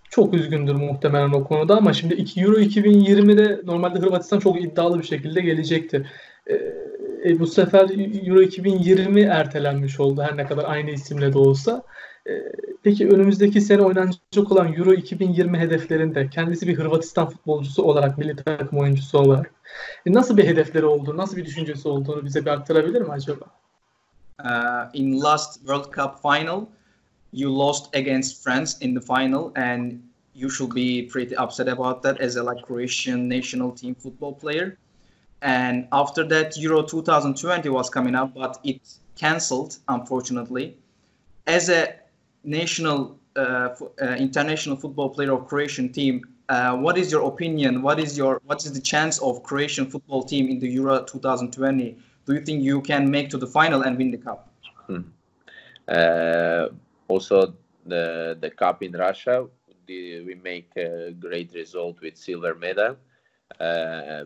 Çok 0.09 0.33
üzgündür 0.33 0.75
muhtemelen 0.75 1.31
o 1.31 1.43
konuda 1.43 1.77
ama 1.77 1.93
şimdi 1.93 2.13
Euro 2.13 2.59
2020'de 2.59 3.61
normalde 3.63 3.99
Hırvatistan 3.99 4.39
çok 4.39 4.61
iddialı 4.61 4.99
bir 4.99 5.07
şekilde 5.07 5.41
gelecekti. 5.41 6.05
E, 7.27 7.39
bu 7.39 7.47
sefer 7.47 7.89
Euro 8.27 8.41
2020 8.41 9.21
ertelenmiş 9.21 9.99
oldu 9.99 10.21
her 10.21 10.37
ne 10.37 10.45
kadar 10.45 10.63
aynı 10.63 10.91
isimle 10.91 11.33
de 11.33 11.37
olsa. 11.37 11.83
E, 12.29 12.31
peki 12.83 13.07
önümüzdeki 13.07 13.61
sene 13.61 13.81
oynanacak 13.81 14.51
olan 14.51 14.73
Euro 14.73 14.93
2020 14.93 15.57
hedeflerinde 15.57 16.29
kendisi 16.29 16.67
bir 16.67 16.77
Hırvatistan 16.77 17.29
futbolcusu 17.29 17.83
olarak, 17.83 18.17
milli 18.17 18.35
takım 18.35 18.79
oyuncusu 18.79 19.19
olarak 19.19 19.51
e, 20.05 20.13
nasıl 20.13 20.37
bir 20.37 20.45
hedefleri 20.45 20.85
olduğunu, 20.85 21.17
nasıl 21.17 21.37
bir 21.37 21.45
düşüncesi 21.45 21.87
olduğunu 21.87 22.25
bize 22.25 22.45
bir 22.45 22.51
aktarabilir 22.51 23.01
mi 23.01 23.11
acaba? 23.11 23.45
Uh, 24.43 24.89
in 24.93 25.21
last 25.21 25.53
World 25.53 25.91
Cup 25.95 26.21
final, 26.21 26.65
you 27.33 27.59
lost 27.59 27.95
against 27.95 28.43
France 28.43 28.85
in 28.85 28.95
the 28.95 29.01
final 29.01 29.51
and 29.55 29.93
you 30.35 30.49
should 30.49 30.75
be 30.75 31.07
pretty 31.07 31.35
upset 31.43 31.67
about 31.67 32.03
that 32.03 32.21
as 32.21 32.37
a 32.37 32.43
like 32.43 32.61
Croatian 32.67 33.29
national 33.29 33.75
team 33.75 33.95
football 33.95 34.33
player. 34.33 34.77
And 35.41 35.87
after 35.91 36.23
that 36.23 36.57
euro 36.57 36.81
2020 36.83 37.69
was 37.69 37.89
coming 37.89 38.15
up 38.15 38.33
but 38.33 38.59
it 38.63 38.81
cancelled 39.15 39.77
unfortunately. 39.87 40.77
As 41.45 41.69
a 41.69 41.95
national 42.43 43.17
uh, 43.35 43.69
uh, 44.01 44.05
international 44.17 44.75
football 44.75 45.09
player 45.09 45.33
of 45.33 45.47
croatian 45.47 45.91
team 45.91 46.25
uh, 46.49 46.75
what 46.77 46.97
is 46.97 47.11
your 47.11 47.27
opinion? 47.27 47.81
What 47.81 47.99
is 47.99 48.17
your 48.17 48.41
what 48.45 48.65
is 48.65 48.71
the 48.73 48.81
chance 48.81 49.19
of 49.19 49.43
croatian 49.43 49.89
football 49.89 50.23
team 50.23 50.49
in 50.49 50.59
the 50.59 50.67
euro 50.67 51.03
2020 51.03 51.97
do 52.25 52.33
you 52.33 52.41
think 52.41 52.61
you 52.61 52.81
can 52.81 53.09
make 53.09 53.29
to 53.29 53.37
the 53.37 53.47
final 53.47 53.83
and 53.83 53.97
win 53.97 54.11
the 54.11 54.17
cup? 54.17 54.49
Hmm. 54.87 55.01
Uh, 55.87 56.67
also 57.07 57.53
the 57.85 58.37
the 58.41 58.49
cup 58.49 58.83
in 58.83 58.91
russia 58.91 59.47
we 59.87 60.37
make 60.43 60.69
a 60.75 61.11
great 61.11 61.53
result 61.53 62.01
with 62.01 62.17
silver 62.17 62.53
medal 62.55 62.97
uh, 63.59 64.25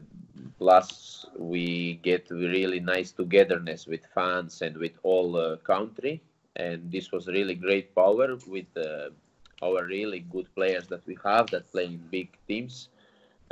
plus 0.57 1.25
we 1.37 1.99
get 2.03 2.29
really 2.29 2.79
nice 2.79 3.11
togetherness 3.11 3.87
with 3.87 4.05
fans 4.13 4.61
and 4.61 4.77
with 4.77 4.93
all 5.03 5.37
uh, 5.37 5.57
country. 5.57 6.21
And 6.55 6.91
this 6.91 7.11
was 7.11 7.27
really 7.27 7.55
great 7.55 7.95
power 7.95 8.37
with 8.47 8.65
uh, 8.75 9.09
our 9.63 9.85
really 9.85 10.19
good 10.19 10.53
players 10.55 10.87
that 10.87 11.05
we 11.05 11.17
have 11.23 11.47
that 11.51 11.71
play 11.71 11.85
in 11.85 11.97
big 12.09 12.29
teams. 12.47 12.89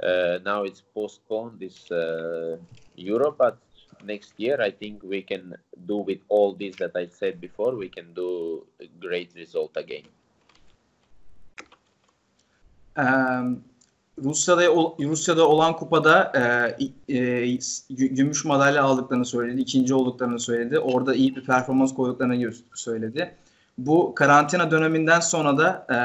Uh, 0.02 0.40
now 0.46 0.64
it's 0.64 0.82
postponed 0.94 1.60
this 1.60 1.92
uh, 1.92 2.58
euro 2.96 3.32
but 3.32 3.58
next 4.04 4.34
year 4.38 4.62
i 4.62 4.72
think 4.72 5.02
we 5.04 5.22
can 5.22 5.56
do 5.86 5.98
with 5.98 6.20
all 6.30 6.54
this 6.54 6.76
that 6.78 6.96
i 6.96 7.06
said 7.06 7.40
before 7.42 7.76
we 7.76 7.90
can 7.90 8.14
do 8.14 8.66
a 8.80 8.88
great 9.00 9.32
result 9.36 9.76
again. 9.76 10.08
Um 12.96 13.69
Rusya'da 14.24 14.66
Rusya'da 15.00 15.48
olan 15.48 15.76
kupada 15.76 16.32
e, 17.10 17.16
e, 17.18 17.58
gümüş 17.90 18.46
madalya 18.46 18.84
aldıklarını 18.84 19.26
söyledi, 19.26 19.62
ikinci 19.62 19.94
olduklarını 19.94 20.40
söyledi. 20.40 20.80
Orada 20.80 21.16
iyi 21.16 21.36
bir 21.36 21.46
performans 21.46 21.94
koyduklarını 21.94 22.54
söyledi. 22.74 23.36
Bu 23.78 24.16
karantina 24.16 24.72
döneminden 24.72 25.20
sonra 25.20 25.58
da 25.58 25.88
e, 25.94 26.00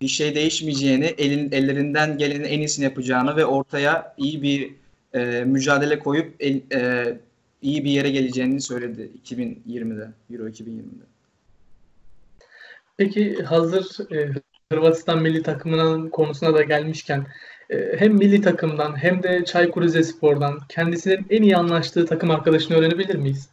bir 0.00 0.08
şey 0.08 0.34
değişmeyeceğini, 0.34 1.04
elin, 1.04 1.52
ellerinden 1.52 2.18
gelenin 2.18 2.44
en 2.44 2.58
iyisini 2.58 2.84
yapacağını 2.84 3.36
ve 3.36 3.46
ortaya 3.46 4.14
iyi 4.16 4.42
bir 4.42 4.74
e, 5.14 5.44
mücadele 5.44 5.98
koyup 5.98 6.34
el, 6.40 6.60
e, 6.72 7.18
iyi 7.62 7.84
bir 7.84 7.90
yere 7.90 8.10
geleceğini 8.10 8.60
söyledi 8.60 9.10
2020'de, 9.24 10.08
Euro 10.30 10.48
2020'de. 10.48 11.04
Peki 12.96 13.42
hazır 13.42 14.12
e, 14.12 14.32
Hırvatistan 14.72 15.22
milli 15.22 15.42
takımının 15.42 16.08
konusuna 16.08 16.54
da 16.54 16.62
gelmişken 16.62 17.26
e, 17.70 17.96
hem 17.98 18.12
milli 18.12 18.40
takımdan 18.40 19.02
hem 19.02 19.22
de 19.22 19.44
Çaykur 19.44 19.82
Rizespor'dan 19.82 20.60
kendisinin 20.68 21.26
en 21.30 21.42
iyi 21.42 21.56
anlaştığı 21.56 22.06
takım 22.06 22.30
arkadaşını 22.30 22.76
öğrenebilir 22.76 23.14
miyiz? 23.14 23.48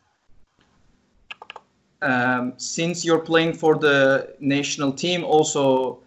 Um, 2.01 2.53
since 2.57 3.07
you're 3.07 3.24
playing 3.24 3.55
for 3.55 3.81
the 3.81 4.27
national 4.41 4.91
team, 4.91 5.24
also 5.25 6.00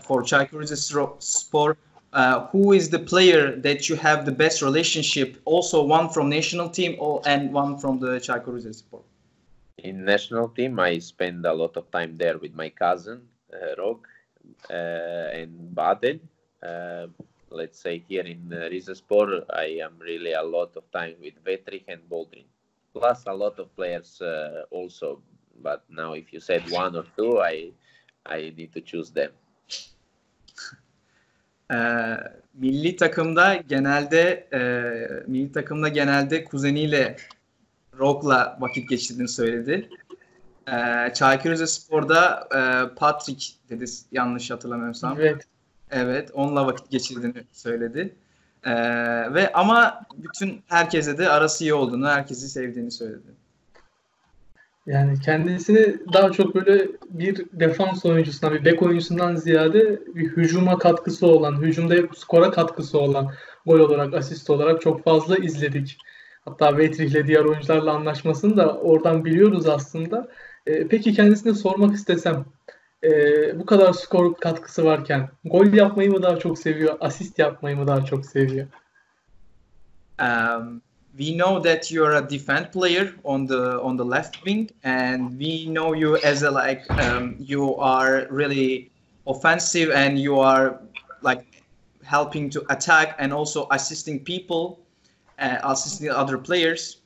for 0.00 0.24
Çaykur 0.24 0.60
Rizespor, 0.62 1.70
uh, 2.14 2.50
who 2.52 2.74
is 2.74 2.90
the 2.90 3.04
player 3.04 3.62
that 3.62 3.90
you 3.90 3.98
have 3.98 4.24
the 4.24 4.38
best 4.38 4.62
relationship? 4.62 5.36
Also, 5.44 5.80
one 5.80 6.08
from 6.08 6.30
national 6.30 6.72
team 6.72 6.96
or, 6.98 7.20
and 7.26 7.54
one 7.54 7.78
from 7.78 8.00
the 8.00 8.20
Çaykur 8.20 8.54
Rizespor. 8.54 9.00
In 9.78 10.04
national 10.04 10.48
team, 10.48 10.78
I 10.78 11.00
spend 11.00 11.44
a 11.44 11.58
lot 11.58 11.76
of 11.76 11.90
time 11.92 12.16
there 12.18 12.38
with 12.38 12.54
my 12.54 12.70
cousin 12.70 13.20
uh, 13.52 13.82
Rog 13.82 13.98
and 14.70 15.74
Baden. 15.74 16.20
Uh, 16.62 17.06
let's 17.50 17.78
say 17.78 18.02
here 18.08 18.24
in 18.24 18.52
uh, 18.52 18.68
Rizespor, 18.70 19.44
I 19.50 19.80
am 19.82 19.98
really 19.98 20.32
a 20.32 20.42
lot 20.42 20.76
of 20.76 20.90
time 20.90 21.14
with 21.20 21.34
Vetrich 21.44 21.84
and 21.88 22.00
Boldrin. 22.10 22.46
Plus 22.92 23.26
a 23.26 23.32
lot 23.32 23.58
of 23.58 23.74
players 23.76 24.22
also. 24.70 25.20
But 25.62 25.84
now, 25.88 26.12
if 26.12 26.32
you 26.32 26.40
said 26.40 26.70
one 26.70 26.96
or 26.96 27.04
two, 27.16 27.40
I 27.40 27.72
I 28.24 28.52
need 28.56 28.72
to 28.74 28.80
choose 28.80 29.10
them. 29.10 29.30
Ee, 31.72 32.16
milli 32.54 32.96
takımda 32.96 33.56
genelde 33.68 34.48
e, 34.52 34.60
milli 35.26 35.52
takımda 35.52 35.88
genelde 35.88 36.44
kuzeniyle 36.44 37.16
Rog'la 37.98 38.56
vakit 38.60 38.88
geçirdiğini 38.88 39.28
söyledi. 39.28 39.88
Ee, 40.72 41.12
Çaykur 41.14 41.50
Rizespor'da 41.50 42.48
e, 42.54 42.94
Patrick 42.94 43.46
dedi 43.70 43.84
yanlış 44.12 44.50
hatırlamıyorsam. 44.50 45.16
Evet. 45.20 45.44
Evet, 45.90 46.30
onunla 46.34 46.66
vakit 46.66 46.90
geçirdiğini 46.90 47.44
söyledi. 47.52 48.14
Ee, 48.64 48.74
ve 49.34 49.52
ama 49.52 50.02
bütün 50.16 50.62
herkese 50.66 51.18
de 51.18 51.28
arası 51.28 51.64
iyi 51.64 51.74
olduğunu, 51.74 52.08
herkesi 52.08 52.48
sevdiğini 52.48 52.90
söyledi. 52.90 53.36
Yani 54.86 55.20
kendisini 55.20 55.96
daha 56.12 56.32
çok 56.32 56.54
böyle 56.54 56.88
bir 57.08 57.46
defans 57.52 58.04
oyuncusundan, 58.04 58.54
bir 58.54 58.64
bek 58.64 58.82
oyuncusundan 58.82 59.36
ziyade 59.36 60.00
bir 60.14 60.28
hücuma 60.28 60.78
katkısı 60.78 61.26
olan, 61.26 61.62
hücumda 61.62 61.94
skora 62.16 62.50
katkısı 62.50 62.98
olan 62.98 63.32
gol 63.66 63.78
olarak, 63.80 64.14
asist 64.14 64.50
olarak 64.50 64.80
çok 64.80 65.04
fazla 65.04 65.36
izledik. 65.36 65.98
Hatta 66.44 66.78
Vetrich'le 66.78 67.26
diğer 67.26 67.44
oyuncularla 67.44 67.92
anlaşmasını 67.92 68.56
da 68.56 68.74
oradan 68.74 69.24
biliyoruz 69.24 69.66
aslında. 69.66 70.28
Ee, 70.66 70.88
peki 70.88 71.12
kendisine 71.12 71.54
sormak 71.54 71.94
istesem, 71.94 72.44
e, 73.04 73.10
bu 73.58 73.66
kadar 73.66 73.92
skor 73.92 74.34
katkısı 74.34 74.84
varken 74.84 75.28
gol 75.44 75.72
yapmayı 75.72 76.10
mı 76.10 76.22
daha 76.22 76.38
çok 76.38 76.58
seviyor, 76.58 76.96
asist 77.00 77.38
yapmayı 77.38 77.76
mı 77.76 77.86
daha 77.86 78.04
çok 78.04 78.26
seviyor? 78.26 78.66
Um, 80.20 80.82
we 81.18 81.32
know 81.32 81.72
that 81.72 81.92
you're 81.92 82.16
a 82.16 82.30
defense 82.30 82.70
player 82.70 83.14
on 83.24 83.46
the 83.46 83.78
on 83.78 83.98
the 83.98 84.04
left 84.04 84.34
wing, 84.34 84.70
and 84.84 85.30
we 85.40 85.66
know 85.66 86.00
you 86.00 86.16
as 86.24 86.42
a 86.42 86.50
like 86.50 86.82
um, 86.98 87.36
you 87.38 87.76
are 87.78 88.28
really 88.30 88.90
offensive 89.26 89.92
and 89.94 90.18
you 90.18 90.40
are 90.40 90.80
like 91.22 91.44
helping 92.04 92.50
to 92.50 92.60
attack 92.68 93.16
and 93.18 93.32
also 93.32 93.66
assisting 93.70 94.24
people, 94.24 94.78
uh, 95.38 95.58
assisting 95.64 96.10
other 96.10 96.38
players. 96.38 97.02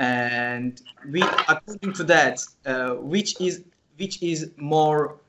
And 0.00 0.80
we, 1.12 1.22
according 1.48 1.92
to 1.94 2.04
that, 2.04 2.40
uh, 2.66 2.94
which 2.96 3.40
is 3.40 3.64
which 3.98 4.22
is 4.22 4.50
more 4.56 5.20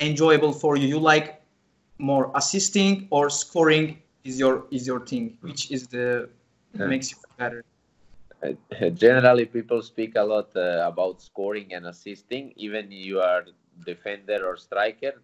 enjoyable 0.00 0.52
for 0.52 0.76
you? 0.76 0.86
You 0.86 1.00
like 1.00 1.42
more 1.98 2.30
assisting 2.36 3.08
or 3.10 3.28
scoring? 3.30 3.98
Is 4.24 4.38
your 4.38 4.66
is 4.70 4.86
your 4.86 5.00
thing? 5.00 5.36
Which 5.42 5.70
is 5.72 5.88
the 5.88 6.30
Yeah. 6.78 6.86
makes 6.86 7.10
you 7.10 7.18
better? 7.38 7.64
Uh, 8.42 8.90
generally, 8.90 9.44
people 9.46 9.82
speak 9.82 10.14
a 10.16 10.22
lot 10.22 10.54
uh, 10.56 10.86
about 10.86 11.20
scoring 11.20 11.74
and 11.74 11.86
assisting. 11.86 12.52
Even 12.56 12.90
you 12.92 13.20
are 13.20 13.44
defender 13.84 14.46
or 14.46 14.56
striker. 14.56 15.14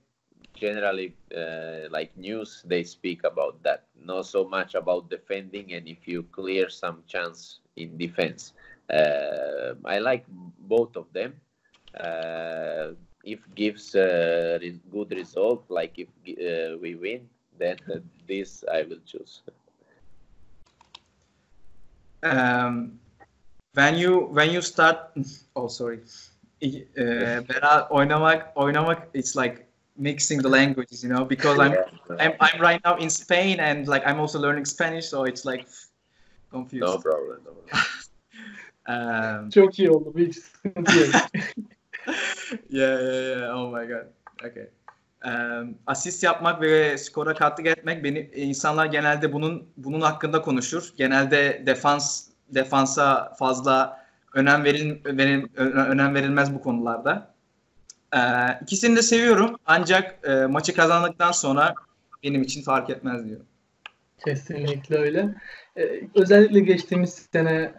Generally, 0.54 1.14
uh, 1.36 1.88
like 1.90 2.16
news, 2.16 2.62
they 2.66 2.82
speak 2.84 3.25
about 3.25 3.62
that. 3.62 3.84
Not 3.94 4.26
so 4.26 4.44
much 4.48 4.75
about 4.75 5.10
defending 5.10 5.75
and 5.75 5.86
if 5.88 6.08
you 6.08 6.25
clear 6.32 6.68
some 6.68 7.04
chance 7.06 7.60
in 7.76 7.96
defense. 7.96 8.52
Uh, 8.93 9.75
I 9.85 9.99
like 9.99 10.25
both 10.59 10.97
of 10.97 11.07
them. 11.12 11.35
Uh, 11.99 12.93
if 13.25 13.40
gives 13.55 13.95
uh, 13.95 14.59
re- 14.61 14.81
good 14.90 15.11
result, 15.11 15.64
like 15.68 15.99
if 15.99 16.09
uh, 16.38 16.79
we 16.79 16.94
win, 16.94 17.29
then 17.59 17.77
this 18.29 18.64
I 18.72 18.83
will 18.83 19.01
choose. 19.07 19.42
um, 22.22 22.99
when 23.75 23.96
you 23.96 24.27
when 24.33 24.51
you 24.51 24.62
start 24.62 25.12
oh 25.55 25.68
sorry 25.68 26.01
uh, 26.64 27.40
beraber 27.49 27.88
oynamak 27.90 28.53
oynamak 28.57 29.07
it's 29.12 29.37
like 29.37 29.68
mixing 29.96 30.40
the 30.42 30.49
languages 30.49 31.03
you 31.03 31.09
know 31.09 31.25
because 31.25 31.59
I'm, 31.59 31.75
I'm 32.18 32.33
I'm 32.40 32.61
right 32.61 32.81
now 32.85 32.96
in 32.96 33.11
Spain 33.11 33.61
and 33.61 33.88
like 33.88 34.07
I'm 34.07 34.20
also 34.20 34.38
learning 34.38 34.64
Spanish 34.64 35.09
so 35.09 35.25
it's 35.25 35.44
like 35.44 35.66
confused 36.51 36.85
No 36.85 36.99
problem. 36.99 37.40
No 37.44 37.53
problem. 37.53 37.85
um, 38.88 39.51
Çok 39.51 39.79
iyi 39.79 39.90
oldu, 39.90 40.14
hiç 40.18 40.37
sıkıntı 40.37 40.99
yok. 40.99 41.09
yeah, 42.70 43.03
yeah, 43.03 43.38
yeah. 43.38 43.57
Oh 43.57 43.72
my 43.72 43.88
god. 43.88 44.07
Okay. 44.51 44.68
Um, 45.25 45.79
asist 45.87 46.22
yapmak 46.22 46.61
ve 46.61 46.99
skora 46.99 47.35
katkı 47.35 47.68
etmek 47.68 48.05
beni 48.05 48.31
insanlar 48.35 48.87
genelde 48.87 49.33
bunun 49.33 49.68
bunun 49.77 50.01
hakkında 50.01 50.42
konuşur. 50.42 50.92
Genelde 50.96 51.62
defans 51.66 52.29
defansa 52.49 53.35
fazla 53.38 54.07
önem 54.35 54.64
veril, 54.64 55.05
veril- 55.05 55.57
önem 55.90 56.14
verilmez 56.14 56.55
bu 56.55 56.62
konularda. 56.62 57.35
Ee, 58.14 58.18
ikisini 58.62 58.96
de 58.96 59.03
seviyorum 59.03 59.57
ancak 59.66 60.29
e, 60.29 60.46
maçı 60.46 60.75
kazandıktan 60.75 61.33
sonra 61.33 61.75
benim 62.22 62.42
için 62.42 62.62
fark 62.62 62.90
etmez 62.90 63.27
diyor. 63.27 63.40
Kesinlikle 64.25 64.96
öyle. 64.99 65.35
Ee, 65.77 66.01
özellikle 66.14 66.61
geçtiğimiz 66.61 67.29
sene 67.33 67.72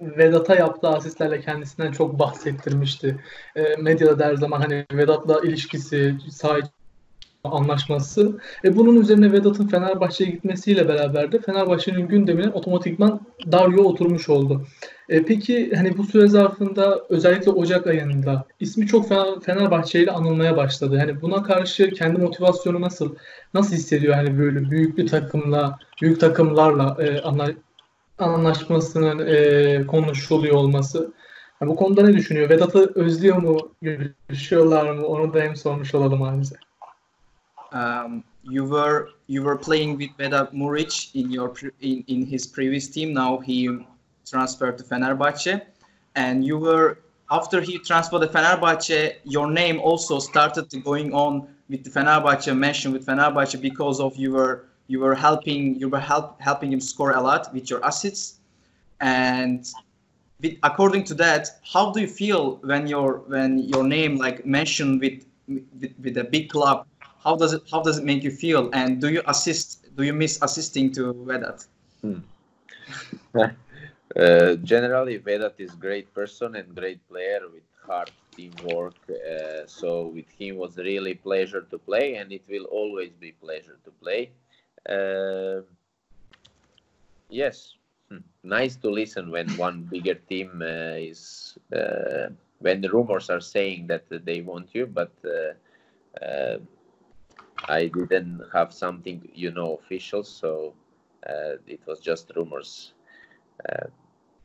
Vedat'a 0.00 0.54
yaptığı 0.54 0.88
asistlerle 0.88 1.40
kendisinden 1.40 1.92
çok 1.92 2.18
bahsettirmişti. 2.18 3.16
Ee, 3.56 3.76
medyada 3.82 4.18
da 4.18 4.26
her 4.26 4.34
zaman 4.36 4.60
hani 4.60 4.86
Vedat'la 4.92 5.40
ilişkisi, 5.40 6.14
sağ 6.30 6.58
içi 6.58 6.68
anlaşması. 7.44 8.38
E, 8.64 8.76
bunun 8.76 9.00
üzerine 9.00 9.32
Vedat'ın 9.32 9.66
Fenerbahçe'ye 9.68 10.30
gitmesiyle 10.30 10.88
beraber 10.88 11.32
de 11.32 11.40
Fenerbahçe'nin 11.40 12.08
gündemine 12.08 12.48
otomatikman 12.48 13.20
Dario 13.52 13.82
oturmuş 13.82 14.28
oldu. 14.28 14.66
E, 15.08 15.22
peki 15.22 15.72
hani 15.74 15.98
bu 15.98 16.04
süre 16.04 16.28
zarfında 16.28 17.00
özellikle 17.08 17.50
Ocak 17.50 17.86
ayında 17.86 18.44
ismi 18.60 18.86
çok 18.86 19.08
Fener- 19.08 19.40
Fenerbahçe 19.40 20.02
ile 20.02 20.10
anılmaya 20.10 20.56
başladı. 20.56 20.98
Hani 20.98 21.20
buna 21.22 21.42
karşı 21.42 21.90
kendi 21.90 22.20
motivasyonu 22.20 22.80
nasıl 22.80 23.14
nasıl 23.54 23.74
hissediyor 23.76 24.14
hani 24.14 24.38
böyle 24.38 24.70
büyük 24.70 24.98
bir 24.98 25.06
takımla, 25.06 25.78
büyük 26.02 26.20
takımlarla 26.20 26.96
e, 27.00 27.20
anla- 27.20 27.54
anlaşmasının 28.20 29.26
e, 29.26 29.86
konuşuluyor 29.86 30.54
olması. 30.54 31.12
Ha, 31.58 31.66
bu 31.66 31.76
konuda 31.76 32.02
ne 32.02 32.12
düşünüyor? 32.12 32.50
Vedat'ı 32.50 32.92
özlüyor 32.94 33.36
mu? 33.36 33.58
Görüşüyorlar 33.82 34.90
mı? 34.90 35.06
Onu 35.06 35.34
da 35.34 35.40
hem 35.40 35.56
sormuş 35.56 35.94
olalım 35.94 36.20
halimize. 36.20 36.56
um, 37.72 38.24
you 38.42 38.64
were 38.64 39.10
you 39.26 39.42
were 39.42 39.56
playing 39.56 39.98
with 39.98 40.10
Vedat 40.18 40.52
Muric 40.52 41.10
in 41.14 41.30
your 41.30 41.54
in, 41.80 42.04
in 42.08 42.26
his 42.26 42.46
previous 42.46 42.88
team. 42.88 43.12
Now 43.12 43.38
he 43.38 43.68
transferred 44.28 44.78
to 44.78 44.84
Fenerbahce, 44.84 45.60
and 46.14 46.44
you 46.44 46.58
were 46.58 46.98
after 47.30 47.60
he 47.60 47.78
transferred 47.78 48.20
to 48.20 48.28
Fenerbahce. 48.28 49.16
Your 49.24 49.50
name 49.50 49.80
also 49.80 50.18
started 50.18 50.66
going 50.84 51.12
on 51.12 51.48
with 51.68 51.84
the 51.84 51.90
Fenerbahce 51.90 52.56
mention 52.56 52.92
with 52.92 53.06
Fenerbahce 53.06 53.60
because 53.60 54.00
of 54.00 54.16
you 54.16 54.32
were 54.32 54.66
you 54.90 54.98
were 55.00 55.14
helping 55.14 55.62
you 55.80 55.88
were 55.88 56.04
help, 56.12 56.40
helping 56.40 56.72
him 56.72 56.80
score 56.80 57.12
a 57.12 57.20
lot 57.20 57.42
with 57.54 57.70
your 57.70 57.80
assists, 57.90 58.40
and 59.00 59.60
with, 60.40 60.54
according 60.62 61.04
to 61.10 61.14
that, 61.14 61.48
how 61.72 61.92
do 61.92 62.00
you 62.00 62.10
feel 62.22 62.42
when 62.70 62.86
your 62.86 63.08
when 63.34 63.50
your 63.72 63.84
name 63.84 64.16
like 64.16 64.38
mentioned 64.44 65.00
with 65.00 65.18
with, 65.80 65.94
with 66.04 66.16
a 66.18 66.24
big 66.24 66.48
club 66.48 66.86
how 67.22 67.36
does 67.36 67.52
it 67.52 67.62
how 67.70 67.82
does 67.82 67.98
it 67.98 68.04
make 68.04 68.22
you 68.22 68.30
feel 68.30 68.70
and 68.72 69.00
do 69.00 69.08
you 69.10 69.22
assist 69.26 69.94
do 69.96 70.02
you 70.04 70.12
miss 70.12 70.38
assisting 70.42 70.90
to 70.92 71.12
Vedat 71.28 71.66
Uh, 74.16 74.56
generally, 74.56 75.18
Vedat 75.18 75.54
is 75.58 75.76
great 75.76 76.12
person 76.12 76.56
and 76.56 76.74
great 76.74 76.98
player 77.08 77.42
with 77.52 77.62
hard 77.86 78.08
teamwork. 78.34 78.96
Uh, 79.08 79.64
so 79.66 80.08
with 80.08 80.28
him 80.30 80.56
was 80.56 80.76
really 80.78 81.14
pleasure 81.14 81.62
to 81.70 81.78
play, 81.78 82.16
and 82.16 82.32
it 82.32 82.42
will 82.48 82.64
always 82.64 83.12
be 83.20 83.30
pleasure 83.30 83.78
to 83.84 83.90
play. 84.02 84.30
Uh, 84.88 85.62
yes, 87.28 87.74
Hmm. 88.10 88.18
nice 88.42 88.76
to 88.76 88.90
listen 88.90 89.30
when 89.30 89.48
one 89.56 89.82
bigger 89.90 90.14
team 90.14 90.62
uh, 90.62 90.96
is 90.98 91.56
uh, 91.72 92.28
when 92.58 92.80
the 92.80 92.90
rumors 92.90 93.30
are 93.30 93.40
saying 93.40 93.86
that 93.88 94.04
they 94.10 94.40
want 94.42 94.74
you, 94.74 94.86
but. 94.86 95.12
Uh, 95.24 95.54
uh, 96.24 96.58
I 97.68 97.86
didn't 97.86 98.42
have 98.52 98.72
something, 98.72 99.28
you 99.34 99.50
know, 99.50 99.74
official, 99.76 100.22
so 100.24 100.74
uh, 101.26 101.56
it 101.66 101.80
was 101.86 102.00
just 102.00 102.32
rumors. 102.36 102.92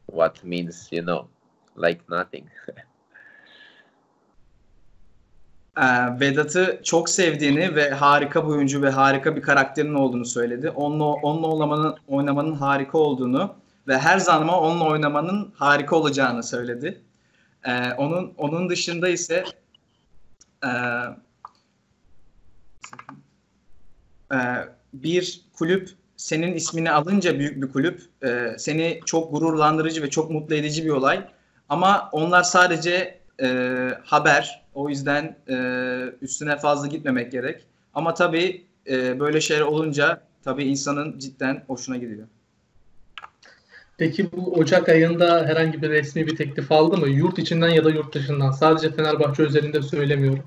What 0.07 0.43
means, 0.43 0.89
you 0.91 1.01
know, 1.01 1.29
like 1.75 2.09
nothing. 2.09 2.49
Ee, 5.77 6.19
Vedat'ı 6.19 6.79
çok 6.83 7.09
sevdiğini 7.09 7.75
ve 7.75 7.89
harika 7.89 8.43
bir 8.43 8.49
oyuncu 8.49 8.81
ve 8.81 8.89
harika 8.89 9.35
bir 9.35 9.41
karakterin 9.41 9.93
olduğunu 9.93 10.25
söyledi. 10.25 10.69
Onunla, 10.69 11.03
onunla 11.05 11.47
oynamanın, 11.47 11.95
oynamanın 12.07 12.55
harika 12.55 12.97
olduğunu 12.97 13.55
ve 13.87 13.97
her 13.97 14.17
zaman 14.17 14.49
onunla 14.49 14.85
oynamanın 14.87 15.53
harika 15.55 15.95
olacağını 15.95 16.43
söyledi. 16.43 17.01
Ee, 17.65 17.93
onun 17.93 18.33
onun 18.37 18.69
dışında 18.69 19.09
ise 19.09 19.43
e, 20.63 20.69
e, 24.31 24.37
bir 24.93 25.41
kulüp 25.53 25.89
senin 26.17 26.53
ismini 26.53 26.91
alınca 26.91 27.39
büyük 27.39 27.61
bir 27.61 27.71
kulüp 27.71 28.01
e, 28.23 28.55
seni 28.57 28.99
çok 29.05 29.31
gururlandırıcı 29.31 30.03
ve 30.03 30.09
çok 30.09 30.31
mutlu 30.31 30.55
edici 30.55 30.85
bir 30.85 30.89
olay. 30.89 31.27
Ama 31.69 32.09
onlar 32.11 32.43
sadece 32.43 33.19
e, 33.41 33.89
haber. 34.03 34.65
O 34.73 34.89
yüzden 34.89 35.37
e, 35.49 35.55
üstüne 36.21 36.57
fazla 36.57 36.87
gitmemek 36.87 37.31
gerek. 37.31 37.61
Ama 37.93 38.13
tabii 38.13 38.65
e, 38.89 39.19
böyle 39.19 39.41
şeyler 39.41 39.61
olunca 39.61 40.21
tabii 40.43 40.63
insanın 40.63 41.19
cidden 41.19 41.63
hoşuna 41.67 41.97
gidiyor. 41.97 42.27
Peki 43.97 44.31
bu 44.31 44.53
Ocak 44.53 44.89
ayında 44.89 45.45
herhangi 45.45 45.81
bir 45.81 45.89
resmi 45.89 46.27
bir 46.27 46.35
teklif 46.35 46.71
aldı 46.71 46.97
mı? 46.97 47.07
Yurt 47.07 47.39
içinden 47.39 47.69
ya 47.69 47.83
da 47.83 47.89
yurt 47.89 48.13
dışından. 48.15 48.51
Sadece 48.51 48.91
Fenerbahçe 48.91 49.43
özelinde 49.43 49.81
söylemiyorum. 49.81 50.43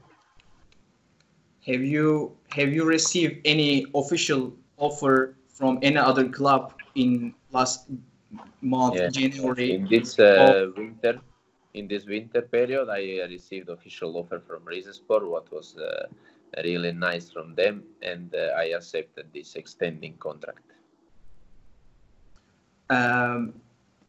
Have 1.66 1.86
you 1.86 2.32
have 2.48 2.70
you 2.70 2.90
received 2.90 3.46
any 3.46 3.84
official 3.92 4.50
offer 4.76 5.30
from 5.48 5.76
any 5.76 6.00
other 6.00 6.32
club 6.32 6.70
in 6.94 7.34
last 7.54 7.88
month, 8.62 8.96
Yeah. 8.96 9.10
January? 9.10 9.70
In 9.70 9.86
this 9.88 10.18
uh, 10.18 10.66
winter, 10.76 11.18
in 11.74 11.88
this 11.88 12.06
winter 12.06 12.42
period, 12.42 12.88
I 12.88 13.20
uh, 13.20 13.28
received 13.28 13.68
official 13.68 14.16
offer 14.16 14.40
from 14.46 14.64
Rizespor, 14.64 15.28
what 15.28 15.50
was 15.52 15.76
uh, 15.76 16.06
really 16.64 16.92
nice 16.92 17.30
from 17.30 17.54
them, 17.54 17.82
and 18.02 18.34
uh, 18.34 18.56
I 18.56 18.74
accepted 18.76 19.26
this 19.32 19.56
extending 19.56 20.16
contract. 20.18 20.62
Ee, 22.90 22.96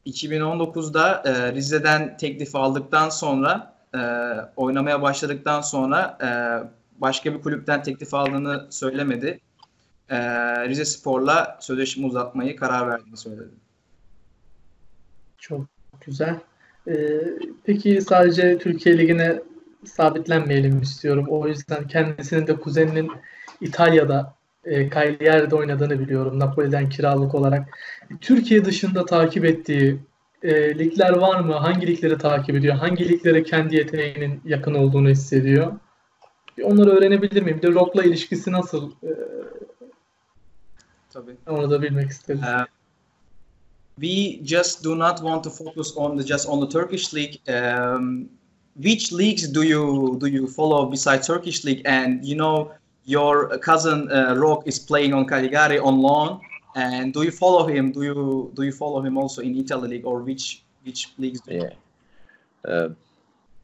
2019'da 0.05 1.23
e, 1.25 1.53
Rize'den 1.53 2.17
teklif 2.17 2.55
aldıktan 2.55 3.09
sonra 3.09 3.75
e, 3.95 3.99
oynamaya 4.55 5.01
başladıktan 5.01 5.61
sonra 5.61 6.17
e, 6.21 6.29
başka 7.01 7.33
bir 7.33 7.41
kulüpten 7.41 7.83
teklif 7.83 8.13
aldığını 8.13 8.67
söylemedi. 8.69 9.39
E, 10.09 10.19
Rize 10.69 10.85
Spor'la 10.85 11.57
sözleşme 11.61 12.07
uzatmayı 12.07 12.55
karar 12.55 12.87
verdiğini 12.87 13.17
söyledi. 13.17 13.53
Çok 15.37 15.61
güzel. 16.01 16.39
Ee, 16.87 17.21
peki 17.63 18.01
sadece 18.01 18.57
Türkiye 18.57 18.97
Ligi'ne 18.97 19.39
sabitlenmeyelim 19.85 20.81
istiyorum. 20.81 21.25
O 21.29 21.47
yüzden 21.47 21.87
kendisinin 21.87 22.47
de 22.47 22.55
kuzeninin 22.55 23.11
İtalya'da 23.61 24.33
e, 24.65 24.89
Cagliari'de 24.89 25.55
oynadığını 25.55 25.99
biliyorum. 25.99 26.39
Napoli'den 26.39 26.89
kiralık 26.89 27.35
olarak. 27.35 27.77
Türkiye 28.21 28.65
dışında 28.65 29.05
takip 29.05 29.45
ettiği 29.45 29.99
e, 30.43 30.79
ligler 30.79 31.17
var 31.17 31.39
mı? 31.39 31.53
Hangi 31.53 31.87
ligleri 31.87 32.17
takip 32.17 32.55
ediyor? 32.55 32.75
Hangi 32.75 33.09
liglere 33.09 33.43
kendi 33.43 33.75
yeteneğinin 33.75 34.41
yakın 34.45 34.73
olduğunu 34.73 35.09
hissediyor? 35.09 35.73
Bir 36.57 36.63
onları 36.63 36.89
öğrenebilir 36.89 37.41
miyim? 37.41 37.57
Bir 37.57 37.67
de 37.67 37.73
Rock'la 37.73 38.03
ilişkisi 38.03 38.51
nasıl? 38.51 38.91
E, 38.91 39.09
Tabii. 41.13 41.35
onu 41.47 41.71
da 41.71 41.81
bilmek 41.81 42.09
isteriz. 42.09 42.41
Uh, 42.41 42.65
we 43.99 44.39
just 44.43 44.83
do 44.83 44.95
not 44.95 45.21
want 45.21 45.43
to 45.43 45.49
focus 45.49 45.93
on 45.97 46.15
the 46.17 46.23
just 46.23 46.47
on 46.47 46.59
the 46.59 46.67
Turkish 46.67 47.13
league. 47.13 47.37
Um, 47.49 48.29
which 48.75 49.11
leagues 49.11 49.47
do 49.47 49.63
you 49.63 50.17
do 50.19 50.27
you 50.27 50.47
follow 50.47 50.85
besides 50.85 51.27
Turkish 51.27 51.63
league? 51.63 51.81
And 51.85 52.25
you 52.25 52.35
know 52.35 52.71
your 53.05 53.57
cousin 53.59 54.11
uh, 54.11 54.35
Rock 54.35 54.63
is 54.65 54.79
playing 54.79 55.13
on 55.13 55.25
Cagliari 55.25 55.79
on 55.79 55.99
loan. 55.99 56.39
And 56.75 57.13
do 57.13 57.23
you 57.23 57.31
follow 57.31 57.67
him? 57.67 57.91
Do 57.91 58.03
you 58.03 58.51
do 58.55 58.63
you 58.63 58.71
follow 58.71 59.01
him 59.01 59.17
also 59.17 59.41
in 59.41 59.57
Italy 59.57 59.89
league 59.89 60.05
or 60.05 60.21
which 60.21 60.63
which 60.83 61.11
leagues? 61.17 61.41
Yeah. 61.47 61.69
Uh, 62.63 62.89